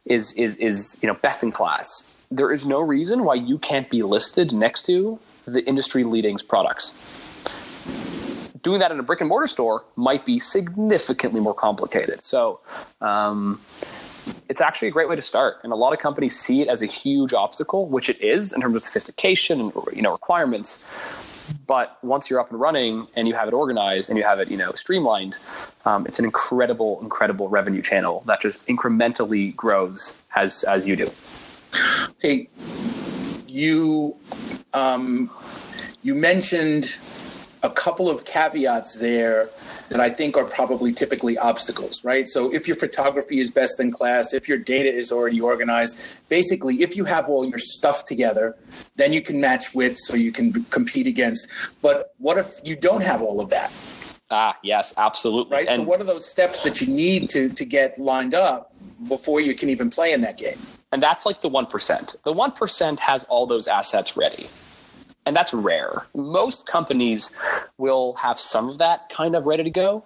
is 0.05 0.33
is 0.33 0.55
is 0.57 0.99
you 1.01 1.07
know 1.07 1.15
best 1.15 1.43
in 1.43 1.51
class. 1.51 2.13
There 2.29 2.51
is 2.51 2.65
no 2.65 2.79
reason 2.79 3.25
why 3.25 3.33
you 3.33 3.57
can't 3.57 3.89
be 3.89 4.03
listed 4.03 4.53
next 4.53 4.85
to 4.85 5.19
the 5.45 5.67
industry 5.67 6.03
leading 6.03 6.37
products. 6.47 7.20
Doing 8.63 8.79
that 8.79 8.91
in 8.91 8.99
a 8.99 9.03
brick 9.03 9.21
and 9.21 9.29
mortar 9.29 9.47
store 9.47 9.83
might 9.95 10.25
be 10.25 10.39
significantly 10.39 11.39
more 11.39 11.53
complicated. 11.53 12.21
So. 12.21 12.59
Um, 12.99 13.61
it's 14.47 14.61
actually 14.61 14.87
a 14.87 14.91
great 14.91 15.09
way 15.09 15.15
to 15.15 15.21
start 15.21 15.57
and 15.63 15.73
a 15.73 15.75
lot 15.75 15.93
of 15.93 15.99
companies 15.99 16.37
see 16.37 16.61
it 16.61 16.67
as 16.67 16.83
a 16.83 16.85
huge 16.85 17.33
obstacle 17.33 17.87
which 17.87 18.07
it 18.07 18.21
is 18.21 18.53
in 18.53 18.61
terms 18.61 18.75
of 18.75 18.83
sophistication 18.83 19.59
and 19.59 19.73
you 19.95 20.01
know 20.01 20.11
requirements 20.11 20.85
but 21.67 21.97
once 22.03 22.29
you're 22.29 22.39
up 22.39 22.51
and 22.51 22.59
running 22.59 23.07
and 23.15 23.27
you 23.27 23.33
have 23.33 23.47
it 23.47 23.53
organized 23.53 24.09
and 24.09 24.17
you 24.17 24.23
have 24.23 24.39
it, 24.39 24.49
you 24.49 24.57
know, 24.57 24.71
streamlined, 24.73 25.37
um, 25.85 26.05
it's 26.05 26.19
an 26.19 26.25
incredible, 26.25 26.99
incredible 27.01 27.49
revenue 27.49 27.81
channel 27.81 28.23
that 28.25 28.41
just 28.41 28.65
incrementally 28.67 29.55
grows 29.55 30.21
as 30.35 30.63
as 30.63 30.87
you 30.87 30.95
do. 30.95 31.11
Okay, 32.11 32.47
you 33.47 34.15
um, 34.73 35.29
you 36.03 36.15
mentioned 36.15 36.95
a 37.63 37.69
couple 37.69 38.09
of 38.09 38.25
caveats 38.25 38.95
there 38.95 39.49
that 39.89 39.99
I 39.99 40.09
think 40.09 40.37
are 40.37 40.45
probably 40.45 40.91
typically 40.91 41.37
obstacles, 41.37 42.03
right? 42.03 42.27
So 42.27 42.51
if 42.53 42.67
your 42.67 42.75
photography 42.75 43.39
is 43.39 43.51
best 43.51 43.79
in 43.79 43.91
class, 43.91 44.33
if 44.33 44.47
your 44.47 44.57
data 44.57 44.91
is 44.91 45.11
already 45.11 45.39
organized, 45.39 46.19
basically, 46.29 46.81
if 46.81 46.95
you 46.95 47.05
have 47.05 47.29
all 47.29 47.45
your 47.45 47.59
stuff 47.59 48.05
together, 48.05 48.55
then 48.95 49.13
you 49.13 49.21
can 49.21 49.39
match 49.39 49.73
with 49.73 49.97
so 49.97 50.15
you 50.15 50.31
can 50.31 50.63
compete 50.65 51.07
against. 51.07 51.47
But 51.81 52.13
what 52.17 52.37
if 52.37 52.59
you 52.63 52.75
don't 52.75 53.03
have 53.03 53.21
all 53.21 53.39
of 53.39 53.49
that? 53.49 53.71
Ah, 54.31 54.57
yes, 54.63 54.93
absolutely. 54.97 55.57
Right. 55.57 55.67
And 55.67 55.77
so 55.77 55.83
what 55.83 55.99
are 55.99 56.05
those 56.05 56.27
steps 56.27 56.61
that 56.61 56.81
you 56.81 56.87
need 56.87 57.29
to 57.31 57.49
to 57.49 57.65
get 57.65 57.99
lined 57.99 58.33
up 58.33 58.73
before 59.07 59.41
you 59.41 59.53
can 59.53 59.69
even 59.69 59.89
play 59.89 60.13
in 60.13 60.21
that 60.21 60.37
game? 60.37 60.57
And 60.93 61.01
that's 61.01 61.25
like 61.25 61.41
the 61.41 61.49
1%. 61.49 62.23
The 62.23 62.33
1% 62.33 62.99
has 62.99 63.23
all 63.25 63.45
those 63.45 63.67
assets 63.67 64.17
ready 64.17 64.49
and 65.25 65.35
that's 65.35 65.53
rare. 65.53 66.05
Most 66.15 66.67
companies 66.67 67.31
will 67.77 68.13
have 68.13 68.39
some 68.39 68.69
of 68.69 68.77
that 68.79 69.09
kind 69.09 69.35
of 69.35 69.45
ready 69.45 69.63
to 69.63 69.69
go, 69.69 70.03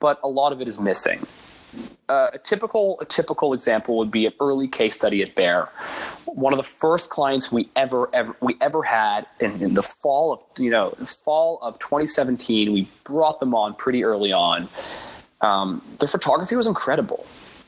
but 0.00 0.18
a 0.22 0.28
lot 0.28 0.52
of 0.52 0.60
it 0.60 0.68
is 0.68 0.78
missing. 0.78 1.26
Uh, 2.08 2.30
a 2.32 2.38
typical 2.38 2.98
a 3.00 3.04
typical 3.04 3.52
example 3.52 3.98
would 3.98 4.10
be 4.10 4.24
an 4.24 4.32
early 4.40 4.66
case 4.66 4.94
study 4.94 5.22
at 5.22 5.34
Bear. 5.34 5.68
One 6.24 6.54
of 6.54 6.56
the 6.56 6.62
first 6.62 7.10
clients 7.10 7.52
we 7.52 7.68
ever 7.76 8.08
ever 8.14 8.34
we 8.40 8.56
ever 8.62 8.82
had 8.82 9.26
in, 9.40 9.60
in 9.60 9.74
the 9.74 9.82
fall 9.82 10.32
of 10.32 10.42
you 10.56 10.70
know 10.70 10.90
fall 11.24 11.58
of 11.60 11.78
2017. 11.78 12.72
We 12.72 12.88
brought 13.04 13.40
them 13.40 13.54
on 13.54 13.74
pretty 13.74 14.04
early 14.04 14.32
on. 14.32 14.68
Um, 15.42 15.82
their 15.98 16.08
photography 16.08 16.56
was 16.56 16.66
incredible, 16.66 17.26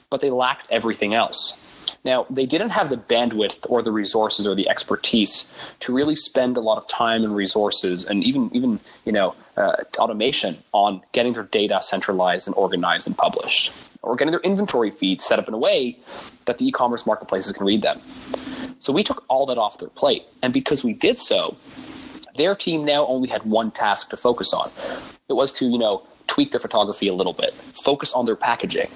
but 0.09 0.23
they 0.23 0.31
lacked 0.31 0.67
everything 0.71 1.13
else. 1.13 1.61
Now, 2.03 2.27
they 2.31 2.47
didn't 2.47 2.71
have 2.71 2.89
the 2.89 2.97
bandwidth 2.97 3.67
or 3.69 3.83
the 3.83 3.93
resources 3.93 4.47
or 4.47 4.55
the 4.55 4.69
expertise 4.69 5.53
to 5.81 5.93
really 5.93 6.17
spend 6.17 6.57
a 6.57 6.61
lot 6.61 6.79
of 6.79 6.89
time 6.89 7.25
and 7.25 7.37
resources 7.37 8.05
and 8.05 8.25
even, 8.25 8.51
even 8.55 8.81
you 9.05 9.13
know, 9.13 9.35
uh, 9.57 9.77
automation 9.99 10.57
on 10.73 11.03
getting 11.13 11.35
their 11.35 11.43
data 11.43 11.81
centralized 11.83 12.47
and 12.47 12.57
organized 12.57 13.07
and 13.07 13.19
published, 13.19 13.71
or 14.01 14.17
getting 14.17 14.31
their 14.31 14.41
inventory 14.41 14.91
feeds 14.91 15.25
set 15.25 15.39
up 15.39 15.47
in 15.47 15.53
a 15.53 15.59
way 15.59 15.99
that 16.47 16.57
the 16.57 16.67
e-commerce 16.67 17.05
marketplaces 17.05 17.53
can 17.53 17.67
read 17.67 17.83
them. 17.83 18.01
So 18.79 18.95
we 18.95 19.03
took 19.03 19.25
all 19.29 19.45
that 19.47 19.59
off 19.59 19.77
their 19.79 19.91
plate, 19.91 20.25
and 20.43 20.55
because 20.55 20.83
we 20.83 20.95
did 20.95 21.19
so, 21.19 21.59
their 22.37 22.55
team 22.55 22.87
now 22.87 23.05
only 23.07 23.29
had 23.29 23.43
one 23.43 23.71
task 23.71 24.09
to 24.09 24.17
focus 24.17 24.55
on. 24.55 24.71
It 25.29 25.35
was 25.35 25.53
to, 25.53 25.67
you 25.67 25.77
know, 25.77 26.07
tweak 26.31 26.53
their 26.53 26.61
photography 26.61 27.09
a 27.09 27.15
little 27.15 27.33
bit, 27.33 27.53
focus 27.85 28.13
on 28.13 28.25
their 28.25 28.37
packaging. 28.37 28.89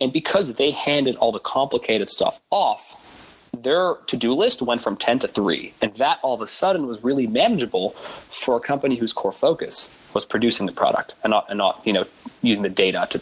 And 0.00 0.12
because 0.12 0.54
they 0.54 0.70
handed 0.70 1.16
all 1.16 1.32
the 1.32 1.38
complicated 1.38 2.08
stuff 2.08 2.40
off, 2.50 3.04
their 3.52 3.96
to-do 4.06 4.32
list 4.34 4.62
went 4.62 4.80
from 4.80 4.96
10 4.96 5.20
to 5.20 5.28
3 5.28 5.72
and 5.82 5.92
that 5.94 6.18
all 6.22 6.34
of 6.34 6.40
a 6.40 6.46
sudden 6.46 6.86
was 6.86 7.04
really 7.04 7.26
manageable 7.26 7.90
for 7.90 8.56
a 8.56 8.60
company 8.60 8.96
whose 8.96 9.12
core 9.12 9.32
focus 9.32 9.94
was 10.14 10.24
producing 10.24 10.66
the 10.66 10.72
product 10.72 11.14
and 11.24 11.30
not 11.30 11.46
and 11.48 11.58
not 11.58 11.80
you 11.84 11.92
know 11.92 12.04
using 12.42 12.62
the 12.62 12.68
data 12.68 13.06
to 13.10 13.20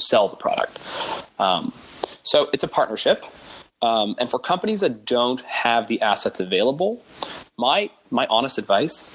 sell 0.00 0.28
the 0.28 0.36
product. 0.36 0.78
Um, 1.38 1.72
so 2.22 2.48
it's 2.52 2.62
a 2.62 2.68
partnership. 2.68 3.24
Um, 3.80 4.14
and 4.18 4.30
for 4.30 4.38
companies 4.38 4.80
that 4.80 5.04
don't 5.04 5.40
have 5.40 5.88
the 5.88 6.00
assets 6.00 6.38
available 6.38 7.02
my 7.58 7.90
my 8.10 8.26
honest 8.30 8.58
advice 8.58 9.10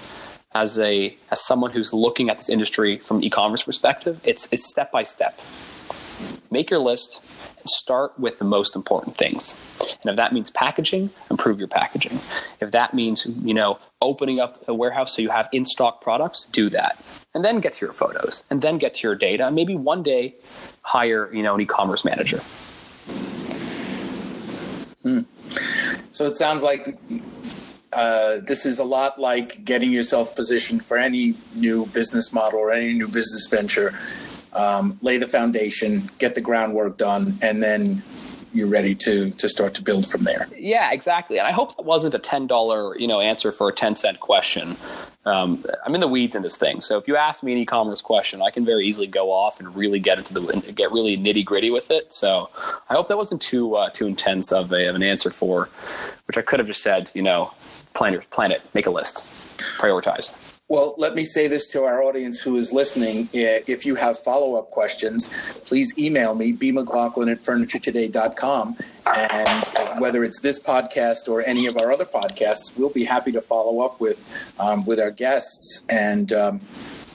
as 0.53 0.79
a 0.79 1.15
as 1.31 1.45
someone 1.45 1.71
who's 1.71 1.93
looking 1.93 2.29
at 2.29 2.37
this 2.37 2.49
industry 2.49 2.97
from 2.97 3.17
an 3.17 3.23
e-commerce 3.23 3.63
perspective, 3.63 4.19
it's 4.23 4.51
it's 4.51 4.69
step 4.69 4.91
by 4.91 5.03
step. 5.03 5.39
Make 6.49 6.69
your 6.69 6.79
list 6.79 7.23
and 7.59 7.69
start 7.69 8.17
with 8.19 8.39
the 8.39 8.45
most 8.45 8.75
important 8.75 9.17
things. 9.17 9.57
And 10.01 10.09
if 10.09 10.15
that 10.15 10.33
means 10.33 10.49
packaging, 10.49 11.09
improve 11.29 11.59
your 11.59 11.67
packaging. 11.67 12.19
If 12.61 12.71
that 12.71 12.93
means, 12.93 13.25
you 13.43 13.53
know, 13.53 13.79
opening 14.01 14.39
up 14.39 14.63
a 14.67 14.73
warehouse 14.73 15.15
so 15.15 15.21
you 15.21 15.29
have 15.29 15.49
in-stock 15.51 16.01
products, 16.01 16.45
do 16.45 16.69
that. 16.69 17.03
And 17.33 17.43
then 17.43 17.59
get 17.59 17.73
to 17.73 17.85
your 17.85 17.93
photos 17.93 18.43
and 18.49 18.61
then 18.61 18.77
get 18.77 18.95
to 18.95 19.07
your 19.07 19.15
data 19.15 19.45
and 19.45 19.55
maybe 19.55 19.75
one 19.75 20.01
day 20.01 20.35
hire, 20.81 21.31
you 21.33 21.43
know, 21.43 21.55
an 21.55 21.61
e-commerce 21.61 22.03
manager. 22.03 22.39
Hmm. 25.03 25.21
So 26.11 26.25
it 26.25 26.35
sounds 26.35 26.63
like 26.63 26.87
uh, 27.97 28.41
this 28.41 28.63
is 28.63 28.77
a 28.77 28.83
lot 28.83 29.19
like 29.19 29.65
getting 29.65 29.91
yourself 29.91 30.35
positioned 30.35 30.83
for 30.83 30.97
any 30.97 31.33
new 31.55 31.87
business 31.87 32.31
model 32.31 32.59
or 32.59 32.71
any 32.71 32.93
new 32.93 33.07
business 33.07 33.47
venture. 33.49 33.97
Um, 34.53 34.99
lay 35.01 35.17
the 35.17 35.27
foundation, 35.27 36.09
get 36.19 36.35
the 36.35 36.41
groundwork 36.41 36.97
done, 36.97 37.39
and 37.41 37.61
then 37.63 38.03
you're 38.53 38.67
ready 38.67 38.93
to 38.95 39.31
to 39.31 39.49
start 39.49 39.73
to 39.75 39.81
build 39.81 40.05
from 40.09 40.23
there. 40.23 40.47
Yeah, 40.55 40.91
exactly. 40.91 41.39
And 41.39 41.47
I 41.47 41.51
hope 41.51 41.75
that 41.75 41.85
wasn't 41.85 42.13
a 42.13 42.19
ten 42.19 42.45
dollar 42.45 42.97
you 42.99 43.07
know 43.07 43.19
answer 43.19 43.51
for 43.51 43.67
a 43.67 43.73
ten 43.73 43.95
cent 43.95 44.19
question. 44.19 44.77
Um, 45.25 45.65
I'm 45.85 45.93
in 45.93 45.99
the 45.99 46.07
weeds 46.07 46.35
in 46.35 46.43
this 46.43 46.55
thing, 46.55 46.81
so 46.81 46.97
if 46.97 47.07
you 47.07 47.17
ask 47.17 47.43
me 47.43 47.51
an 47.51 47.57
e-commerce 47.57 48.01
question, 48.01 48.41
I 48.41 48.49
can 48.51 48.63
very 48.63 48.85
easily 48.85 49.07
go 49.07 49.31
off 49.31 49.59
and 49.59 49.75
really 49.75 49.99
get 49.99 50.19
into 50.19 50.33
the 50.35 50.71
get 50.73 50.91
really 50.91 51.17
nitty 51.17 51.43
gritty 51.43 51.71
with 51.71 51.89
it. 51.89 52.13
So 52.13 52.49
I 52.89 52.93
hope 52.93 53.07
that 53.09 53.17
wasn't 53.17 53.41
too 53.41 53.75
uh, 53.75 53.89
too 53.89 54.05
intense 54.05 54.51
of, 54.53 54.71
a, 54.71 54.87
of 54.87 54.95
an 54.95 55.03
answer 55.03 55.31
for, 55.31 55.67
which 56.27 56.37
I 56.37 56.43
could 56.43 56.59
have 56.59 56.67
just 56.67 56.81
said, 56.81 57.11
you 57.13 57.23
know, 57.23 57.51
plan 57.97 58.13
your 58.13 58.21
plan 58.21 58.51
it, 58.51 58.61
make 58.73 58.85
a 58.85 58.91
list, 58.91 59.25
prioritize. 59.57 60.37
Well, 60.69 60.95
let 60.97 61.15
me 61.15 61.23
say 61.23 61.47
this 61.47 61.65
to 61.67 61.83
our 61.83 62.03
audience 62.03 62.41
who 62.41 62.57
is 62.57 62.73
listening. 62.73 63.29
If 63.31 63.85
you 63.85 63.95
have 63.95 64.19
follow 64.19 64.57
up 64.57 64.69
questions, 64.69 65.29
please 65.63 65.97
email 65.97 66.35
me, 66.35 66.51
bmclaughlin 66.51 67.31
at 67.31 67.41
furnituretoday.com. 67.41 68.75
And 69.05 70.01
whether 70.01 70.25
it's 70.25 70.41
this 70.41 70.59
podcast 70.59 71.29
or 71.29 71.41
any 71.41 71.67
of 71.67 71.77
our 71.77 71.89
other 71.89 72.03
podcasts, 72.03 72.77
we'll 72.77 72.89
be 72.89 73.05
happy 73.05 73.31
to 73.31 73.41
follow 73.41 73.79
up 73.79 74.01
with, 74.01 74.53
um, 74.59 74.85
with 74.85 74.99
our 74.99 75.11
guests. 75.11 75.85
And 75.89 76.33
um, 76.33 76.59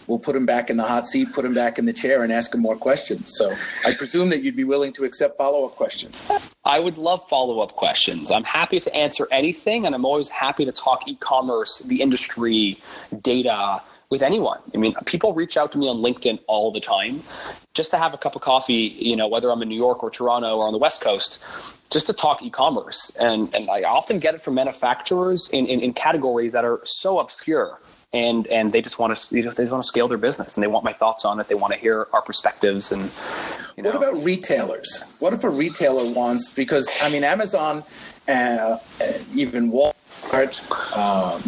we'll 0.06 0.18
put 0.18 0.36
him 0.36 0.46
back 0.46 0.70
in 0.70 0.76
the 0.76 0.84
hot 0.84 1.08
seat, 1.08 1.32
put 1.32 1.44
him 1.44 1.54
back 1.54 1.78
in 1.78 1.86
the 1.86 1.92
chair, 1.92 2.22
and 2.22 2.32
ask 2.32 2.54
him 2.54 2.60
more 2.60 2.76
questions. 2.76 3.32
So 3.36 3.54
I 3.86 3.94
presume 3.94 4.30
that 4.30 4.42
you'd 4.42 4.56
be 4.56 4.64
willing 4.64 4.92
to 4.94 5.04
accept 5.04 5.38
follow 5.38 5.64
up 5.66 5.76
questions. 5.76 6.22
I 6.64 6.78
would 6.78 6.98
love 6.98 7.28
follow 7.28 7.60
up 7.60 7.72
questions. 7.72 8.30
I'm 8.30 8.44
happy 8.44 8.80
to 8.80 8.94
answer 8.94 9.26
anything, 9.30 9.86
and 9.86 9.94
I'm 9.94 10.04
always 10.04 10.28
happy 10.28 10.64
to 10.64 10.72
talk 10.72 11.08
e 11.08 11.16
commerce, 11.16 11.80
the 11.80 12.00
industry, 12.02 12.78
data 13.20 13.82
with 14.12 14.22
anyone. 14.22 14.58
I 14.74 14.76
mean, 14.76 14.94
people 15.06 15.32
reach 15.32 15.56
out 15.56 15.72
to 15.72 15.78
me 15.78 15.88
on 15.88 15.96
LinkedIn 15.96 16.38
all 16.46 16.70
the 16.70 16.80
time 16.80 17.22
just 17.72 17.90
to 17.92 17.98
have 17.98 18.12
a 18.12 18.18
cup 18.18 18.36
of 18.36 18.42
coffee, 18.42 18.94
you 18.98 19.16
know, 19.16 19.26
whether 19.26 19.50
I'm 19.50 19.62
in 19.62 19.70
New 19.70 19.76
York 19.76 20.02
or 20.02 20.10
Toronto 20.10 20.58
or 20.58 20.66
on 20.66 20.72
the 20.72 20.78
West 20.78 21.00
Coast, 21.00 21.42
just 21.90 22.06
to 22.08 22.12
talk 22.12 22.42
e-commerce. 22.42 23.16
And, 23.18 23.54
and 23.54 23.70
I 23.70 23.84
often 23.84 24.18
get 24.18 24.34
it 24.34 24.42
from 24.42 24.54
manufacturers 24.54 25.48
in, 25.50 25.64
in, 25.64 25.80
in 25.80 25.94
categories 25.94 26.52
that 26.52 26.62
are 26.62 26.80
so 26.84 27.20
obscure 27.20 27.80
and 28.12 28.46
and 28.48 28.70
they 28.70 28.82
just 28.82 28.98
want 28.98 29.16
to 29.16 29.36
you 29.36 29.42
know, 29.42 29.50
they 29.50 29.62
just 29.62 29.72
want 29.72 29.82
to 29.82 29.88
scale 29.88 30.08
their 30.08 30.18
business 30.18 30.56
and 30.56 30.62
they 30.62 30.68
want 30.68 30.84
my 30.84 30.92
thoughts 30.92 31.24
on 31.24 31.40
it. 31.40 31.48
They 31.48 31.54
want 31.54 31.72
to 31.72 31.78
hear 31.78 32.08
our 32.12 32.22
perspectives 32.22 32.92
and. 32.92 33.10
You 33.76 33.82
know. 33.82 33.90
What 33.90 33.96
about 33.96 34.22
retailers? 34.22 35.16
What 35.20 35.32
if 35.32 35.44
a 35.44 35.50
retailer 35.50 36.04
wants 36.12 36.50
because 36.50 36.92
I 37.02 37.08
mean 37.08 37.24
Amazon, 37.24 37.82
uh, 38.28 38.76
even 39.34 39.72
Walmart. 39.72 40.52
Um, 40.96 41.42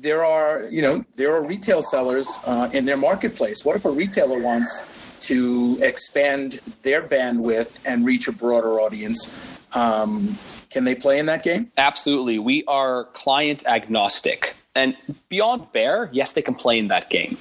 there 0.00 0.24
are 0.24 0.64
you 0.70 0.82
know 0.82 1.04
there 1.16 1.34
are 1.34 1.46
retail 1.46 1.82
sellers 1.82 2.38
uh, 2.46 2.68
in 2.72 2.84
their 2.84 2.96
marketplace. 2.96 3.64
What 3.64 3.76
if 3.76 3.84
a 3.84 3.90
retailer 3.90 4.38
wants 4.38 5.18
to 5.20 5.78
expand 5.80 6.60
their 6.82 7.02
bandwidth 7.02 7.80
and 7.86 8.04
reach 8.04 8.28
a 8.28 8.32
broader 8.32 8.80
audience? 8.80 9.58
Um, 9.74 10.38
can 10.70 10.84
they 10.84 10.94
play 10.94 11.18
in 11.18 11.26
that 11.26 11.42
game? 11.42 11.72
Absolutely. 11.76 12.38
We 12.38 12.64
are 12.66 13.04
client 13.06 13.66
agnostic. 13.66 14.54
And 14.78 14.96
beyond 15.28 15.72
Bear, 15.72 16.08
yes, 16.12 16.32
they 16.32 16.42
can 16.42 16.54
play 16.54 16.78
in 16.78 16.88
that 16.88 17.10
game. 17.10 17.36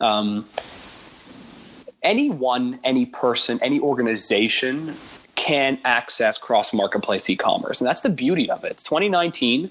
Um, 0.00 0.46
anyone, 2.02 2.78
any 2.84 3.06
person, 3.06 3.58
any 3.62 3.80
organization 3.80 4.94
can 5.34 5.78
access 5.84 6.36
cross 6.36 6.74
marketplace 6.74 7.30
e-commerce 7.30 7.80
and 7.80 7.86
that's 7.86 8.00
the 8.00 8.10
beauty 8.10 8.50
of 8.50 8.64
it. 8.64 8.72
It's 8.72 8.82
2019 8.82 9.70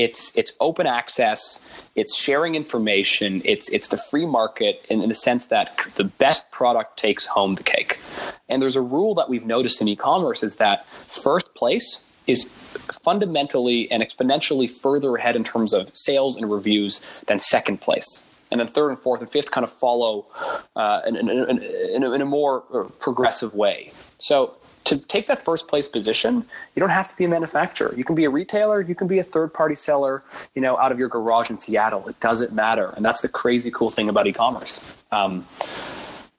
it's 0.00 0.36
it's 0.36 0.52
open 0.60 0.86
access. 0.86 1.68
It's 1.94 2.16
sharing 2.16 2.54
information. 2.54 3.42
It's 3.44 3.68
it's 3.68 3.88
the 3.88 3.98
free 3.98 4.24
market 4.24 4.86
in, 4.88 5.02
in 5.02 5.08
the 5.08 5.14
sense 5.14 5.46
that 5.46 5.78
the 5.96 6.04
best 6.04 6.50
product 6.50 6.98
takes 6.98 7.26
home 7.26 7.56
the 7.56 7.62
cake. 7.62 7.98
And 8.48 8.62
there's 8.62 8.76
a 8.76 8.80
rule 8.80 9.14
that 9.16 9.28
we've 9.28 9.44
noticed 9.44 9.80
in 9.80 9.88
e-commerce 9.88 10.42
is 10.42 10.56
that 10.56 10.88
first 10.88 11.54
place 11.54 12.10
is 12.26 12.44
fundamentally 12.92 13.90
and 13.90 14.02
exponentially 14.02 14.70
further 14.70 15.16
ahead 15.16 15.36
in 15.36 15.44
terms 15.44 15.72
of 15.72 15.94
sales 15.94 16.36
and 16.36 16.50
reviews 16.50 17.00
than 17.26 17.38
second 17.38 17.80
place. 17.80 18.24
And 18.50 18.60
then 18.60 18.66
third 18.66 18.88
and 18.88 18.98
fourth 18.98 19.20
and 19.20 19.30
fifth 19.30 19.50
kind 19.50 19.64
of 19.64 19.72
follow 19.72 20.26
uh, 20.74 21.02
in, 21.06 21.16
in, 21.16 21.28
in, 21.30 22.02
in, 22.02 22.20
a 22.20 22.24
more 22.24 22.64
uh, 22.74 22.84
progressive 22.98 23.54
way. 23.54 23.92
So 24.18 24.54
to 24.84 24.98
take 24.98 25.26
that 25.28 25.44
first 25.44 25.68
place 25.68 25.88
position, 25.88 26.44
you 26.74 26.80
don't 26.80 26.90
have 26.90 27.06
to 27.08 27.16
be 27.16 27.24
a 27.24 27.28
manufacturer. 27.28 27.94
You 27.96 28.02
can 28.02 28.16
be 28.16 28.24
a 28.24 28.30
retailer, 28.30 28.80
you 28.80 28.94
can 28.94 29.06
be 29.06 29.18
a 29.18 29.22
third 29.22 29.54
party 29.54 29.76
seller, 29.76 30.24
you 30.54 30.62
know, 30.62 30.76
out 30.78 30.90
of 30.90 30.98
your 30.98 31.08
garage 31.08 31.50
in 31.50 31.60
Seattle. 31.60 32.08
It 32.08 32.18
doesn't 32.18 32.52
matter. 32.52 32.92
And 32.96 33.04
that's 33.04 33.20
the 33.20 33.28
crazy 33.28 33.70
cool 33.70 33.90
thing 33.90 34.08
about 34.08 34.26
e-commerce. 34.26 34.96
Um, 35.12 35.46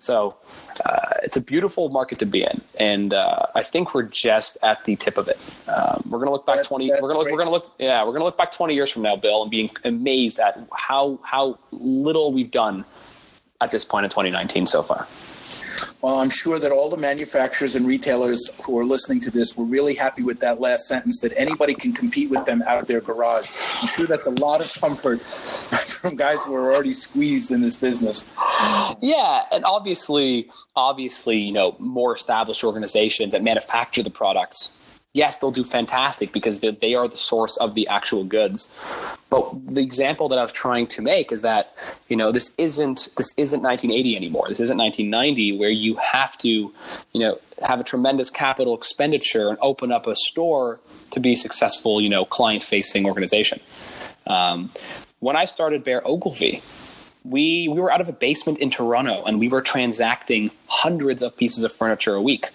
so 0.01 0.35
uh, 0.83 1.13
it's 1.21 1.37
a 1.37 1.41
beautiful 1.41 1.89
market 1.89 2.17
to 2.19 2.25
be 2.25 2.43
in, 2.43 2.61
and 2.79 3.13
uh, 3.13 3.45
I 3.53 3.61
think 3.61 3.93
we're 3.93 4.03
just 4.03 4.57
at 4.63 4.83
the 4.85 4.95
tip 4.95 5.17
of 5.17 5.27
it. 5.27 5.39
Um, 5.67 6.03
we're 6.09 6.17
going 6.17 6.27
to 6.27 6.31
look 6.31 6.45
back 6.45 6.65
twenty. 6.65 6.89
We're 6.89 7.13
going 7.13 7.25
to 7.25 7.31
we're 7.31 7.37
to 7.43 7.49
look. 7.51 7.71
Yeah, 7.77 8.03
we're 8.03 8.13
to 8.21 8.25
look 8.25 8.37
back 8.37 8.51
twenty 8.51 8.73
years 8.73 8.89
from 8.89 9.03
now, 9.03 9.15
Bill, 9.15 9.43
and 9.43 9.51
being 9.51 9.69
amazed 9.83 10.39
at 10.39 10.59
how 10.73 11.19
how 11.23 11.59
little 11.71 12.33
we've 12.33 12.51
done 12.51 12.83
at 13.61 13.69
this 13.69 13.85
point 13.85 14.03
in 14.03 14.09
2019 14.09 14.65
so 14.65 14.81
far. 14.81 15.07
Well, 16.01 16.19
I'm 16.19 16.31
sure 16.31 16.57
that 16.57 16.71
all 16.71 16.89
the 16.89 16.97
manufacturers 16.97 17.75
and 17.75 17.85
retailers 17.85 18.49
who 18.63 18.77
are 18.79 18.85
listening 18.85 19.19
to 19.21 19.31
this 19.31 19.55
were 19.55 19.65
really 19.65 19.93
happy 19.93 20.23
with 20.23 20.39
that 20.39 20.59
last 20.59 20.87
sentence 20.87 21.19
that 21.19 21.31
anybody 21.37 21.75
can 21.75 21.93
compete 21.93 22.31
with 22.31 22.43
them 22.45 22.63
out 22.63 22.81
of 22.81 22.87
their 22.87 23.01
garage. 23.01 23.51
I'm 23.81 23.87
sure 23.87 24.07
that's 24.07 24.25
a 24.25 24.31
lot 24.31 24.61
of 24.61 24.73
comfort 24.81 25.21
from 25.21 26.15
guys 26.15 26.43
who 26.43 26.55
are 26.55 26.73
already 26.73 26.91
squeezed 26.91 27.51
in 27.51 27.61
this 27.61 27.77
business. 27.77 28.25
Yeah, 28.99 29.43
and 29.51 29.63
obviously, 29.63 30.49
obviously, 30.75 31.37
you 31.37 31.51
know, 31.51 31.75
more 31.77 32.15
established 32.15 32.63
organizations 32.63 33.33
that 33.33 33.43
manufacture 33.43 34.01
the 34.01 34.09
products 34.09 34.73
yes, 35.13 35.37
they'll 35.37 35.51
do 35.51 35.63
fantastic 35.63 36.31
because 36.31 36.59
they, 36.59 36.93
are 36.93 37.07
the 37.07 37.17
source 37.17 37.57
of 37.57 37.75
the 37.75 37.87
actual 37.87 38.23
goods. 38.23 38.73
But 39.29 39.49
the 39.65 39.81
example 39.81 40.29
that 40.29 40.39
I 40.39 40.41
was 40.41 40.51
trying 40.51 40.87
to 40.87 41.01
make 41.01 41.31
is 41.31 41.41
that 41.41 41.75
you 42.09 42.15
know 42.15 42.31
this 42.31 42.53
isn't 42.57 43.09
this 43.17 43.33
isn't 43.37 43.61
1980 43.61 44.15
anymore. 44.15 44.45
This 44.47 44.59
isn't 44.59 44.77
1990 44.77 45.57
where 45.57 45.69
you 45.69 45.95
have 45.95 46.37
to 46.39 46.49
you 46.49 46.73
know 47.19 47.39
have 47.63 47.79
a 47.79 47.83
tremendous 47.83 48.29
capital 48.29 48.75
expenditure 48.75 49.49
and 49.49 49.57
open 49.61 49.91
up 49.91 50.07
a 50.07 50.15
store 50.15 50.79
to 51.11 51.19
be 51.19 51.35
successful 51.35 52.01
you 52.01 52.09
know 52.09 52.25
client 52.25 52.63
facing 52.63 53.05
organization. 53.05 53.59
Um, 54.27 54.71
when 55.19 55.35
I 55.35 55.45
started 55.45 55.83
Bear 55.83 56.05
Ogilvy, 56.05 56.61
we 57.23 57.67
we 57.69 57.79
were 57.79 57.91
out 57.91 58.01
of 58.01 58.09
a 58.09 58.13
basement 58.13 58.59
in 58.59 58.69
Toronto 58.69 59.23
and 59.23 59.39
we 59.39 59.47
were 59.47 59.61
transacting 59.61 60.51
hundreds 60.67 61.21
of 61.21 61.35
pieces 61.37 61.63
of 61.63 61.71
furniture 61.71 62.15
a 62.15 62.21
week. 62.21 62.49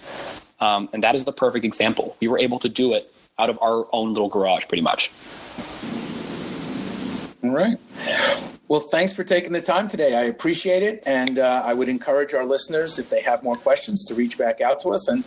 Um, 0.61 0.89
and 0.93 1.03
that 1.03 1.15
is 1.15 1.25
the 1.25 1.33
perfect 1.33 1.65
example. 1.65 2.17
We 2.21 2.29
were 2.29 2.39
able 2.39 2.59
to 2.61 2.69
do 2.69 2.95
it 2.95 3.13
out 3.39 3.51
of 3.51 3.59
our 3.61 3.87
own 3.93 4.13
little 4.13 4.29
garage, 4.29 4.67
pretty 4.67 4.83
much. 4.83 5.11
All 7.43 7.51
right. 7.51 7.79
Well, 8.69 8.81
thanks 8.81 9.13
for 9.13 9.23
taking 9.23 9.53
the 9.53 9.61
time 9.61 9.87
today. 9.87 10.17
I 10.17 10.23
appreciate 10.23 10.83
it, 10.83 11.01
and 11.07 11.39
uh, 11.39 11.63
I 11.65 11.73
would 11.73 11.89
encourage 11.89 12.35
our 12.35 12.45
listeners, 12.45 12.99
if 12.99 13.11
they 13.11 13.23
have 13.23 13.45
more 13.45 13.55
questions, 13.55 14.05
to 14.07 14.15
reach 14.15 14.37
back 14.37 14.61
out 14.61 14.81
to 14.81 14.89
us, 14.89 15.07
and 15.07 15.23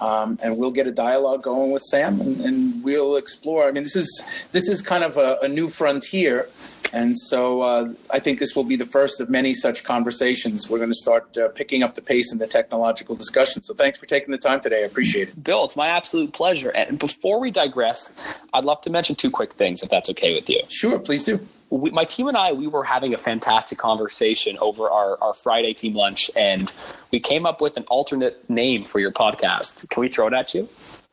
um, 0.00 0.38
and 0.42 0.56
we'll 0.56 0.70
get 0.70 0.86
a 0.86 0.92
dialogue 0.92 1.42
going 1.42 1.70
with 1.70 1.82
Sam, 1.82 2.18
and, 2.20 2.40
and, 2.40 2.82
we'll 2.82 3.16
explore. 3.16 3.68
I 3.68 3.72
mean, 3.72 3.82
this 3.82 3.96
is 3.96 4.24
this 4.52 4.70
is 4.70 4.80
kind 4.80 5.04
of 5.04 5.18
a, 5.18 5.36
a 5.42 5.48
new 5.48 5.68
frontier 5.68 6.48
and 6.92 7.18
so 7.18 7.62
uh, 7.62 7.92
I 8.10 8.18
think 8.18 8.38
this 8.38 8.54
will 8.56 8.64
be 8.64 8.76
the 8.76 8.86
first 8.86 9.20
of 9.20 9.28
many 9.28 9.54
such 9.54 9.84
conversations. 9.84 10.70
We're 10.70 10.78
going 10.78 10.90
to 10.90 10.94
start 10.94 11.36
uh, 11.36 11.48
picking 11.48 11.82
up 11.82 11.94
the 11.94 12.02
pace 12.02 12.32
in 12.32 12.38
the 12.38 12.46
technological 12.46 13.14
discussion. 13.14 13.62
So 13.62 13.74
thanks 13.74 13.98
for 13.98 14.06
taking 14.06 14.32
the 14.32 14.38
time 14.38 14.60
today. 14.60 14.82
I 14.82 14.86
appreciate 14.86 15.28
it. 15.28 15.44
Bill, 15.44 15.64
it's 15.64 15.76
my 15.76 15.88
absolute 15.88 16.32
pleasure. 16.32 16.70
And 16.70 16.98
before 16.98 17.40
we 17.40 17.50
digress, 17.50 18.40
I'd 18.52 18.64
love 18.64 18.80
to 18.82 18.90
mention 18.90 19.16
two 19.16 19.30
quick 19.30 19.52
things, 19.52 19.82
if 19.82 19.90
that's 19.90 20.08
okay 20.10 20.34
with 20.34 20.48
you. 20.48 20.62
Sure, 20.68 20.98
please 20.98 21.24
do. 21.24 21.46
We, 21.70 21.90
my 21.90 22.04
team 22.04 22.28
and 22.28 22.36
I, 22.36 22.52
we 22.52 22.66
were 22.66 22.84
having 22.84 23.12
a 23.12 23.18
fantastic 23.18 23.76
conversation 23.76 24.56
over 24.58 24.88
our, 24.88 25.22
our 25.22 25.34
Friday 25.34 25.74
team 25.74 25.94
lunch, 25.94 26.30
and 26.34 26.72
we 27.10 27.20
came 27.20 27.44
up 27.44 27.60
with 27.60 27.76
an 27.76 27.84
alternate 27.84 28.48
name 28.48 28.84
for 28.84 29.00
your 29.00 29.12
podcast. 29.12 29.86
Can 29.90 30.00
we 30.00 30.08
throw 30.08 30.28
it 30.28 30.32
at 30.32 30.54
you? 30.54 30.68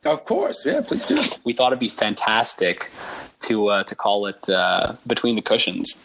Of 0.06 0.24
course, 0.24 0.64
yeah, 0.64 0.80
please 0.80 1.04
do. 1.04 1.20
We 1.44 1.52
thought 1.52 1.72
it'd 1.72 1.80
be 1.80 1.88
fantastic 1.88 2.90
to 3.40 3.68
uh, 3.68 3.84
to 3.84 3.94
call 3.94 4.26
it 4.26 4.48
uh, 4.48 4.94
between 5.06 5.36
the 5.36 5.42
cushions. 5.42 6.02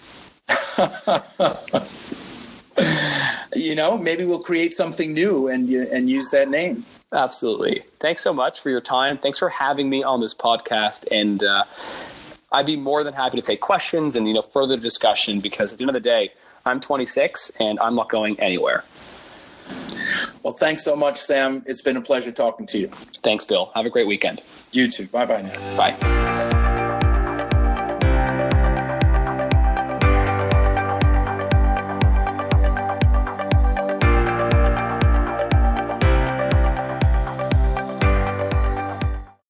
you 3.55 3.75
know, 3.75 3.97
maybe 3.97 4.25
we'll 4.25 4.39
create 4.39 4.73
something 4.73 5.13
new 5.13 5.47
and 5.47 5.69
and 5.69 6.09
use 6.09 6.29
that 6.29 6.49
name. 6.49 6.85
Absolutely. 7.13 7.83
Thanks 7.99 8.21
so 8.21 8.33
much 8.33 8.61
for 8.61 8.69
your 8.69 8.81
time. 8.81 9.17
Thanks 9.17 9.39
for 9.39 9.49
having 9.49 9.89
me 9.89 10.03
on 10.03 10.21
this 10.21 10.33
podcast, 10.33 11.05
and 11.11 11.43
uh, 11.43 11.65
I'd 12.51 12.65
be 12.65 12.77
more 12.77 13.03
than 13.03 13.13
happy 13.13 13.37
to 13.37 13.45
take 13.45 13.61
questions 13.61 14.15
and 14.15 14.27
you 14.27 14.33
know 14.33 14.41
further 14.41 14.77
discussion 14.77 15.39
because 15.39 15.73
at 15.73 15.79
the 15.79 15.83
end 15.83 15.89
of 15.89 15.95
the 15.95 15.99
day, 15.99 16.31
I'm 16.65 16.79
26 16.79 17.51
and 17.59 17.79
I'm 17.79 17.95
not 17.95 18.09
going 18.09 18.39
anywhere. 18.39 18.83
Well, 20.43 20.53
thanks 20.53 20.83
so 20.83 20.95
much, 20.95 21.17
Sam. 21.17 21.63
It's 21.65 21.81
been 21.81 21.97
a 21.97 22.01
pleasure 22.01 22.31
talking 22.31 22.65
to 22.67 22.77
you. 22.77 22.87
Thanks, 23.23 23.43
Bill. 23.43 23.71
Have 23.75 23.85
a 23.85 23.89
great 23.89 24.07
weekend. 24.07 24.41
You 24.71 24.89
too. 24.89 25.07
Bye 25.07 25.25
bye 25.25 25.41
now. 25.41 25.77
Bye. 25.77 26.57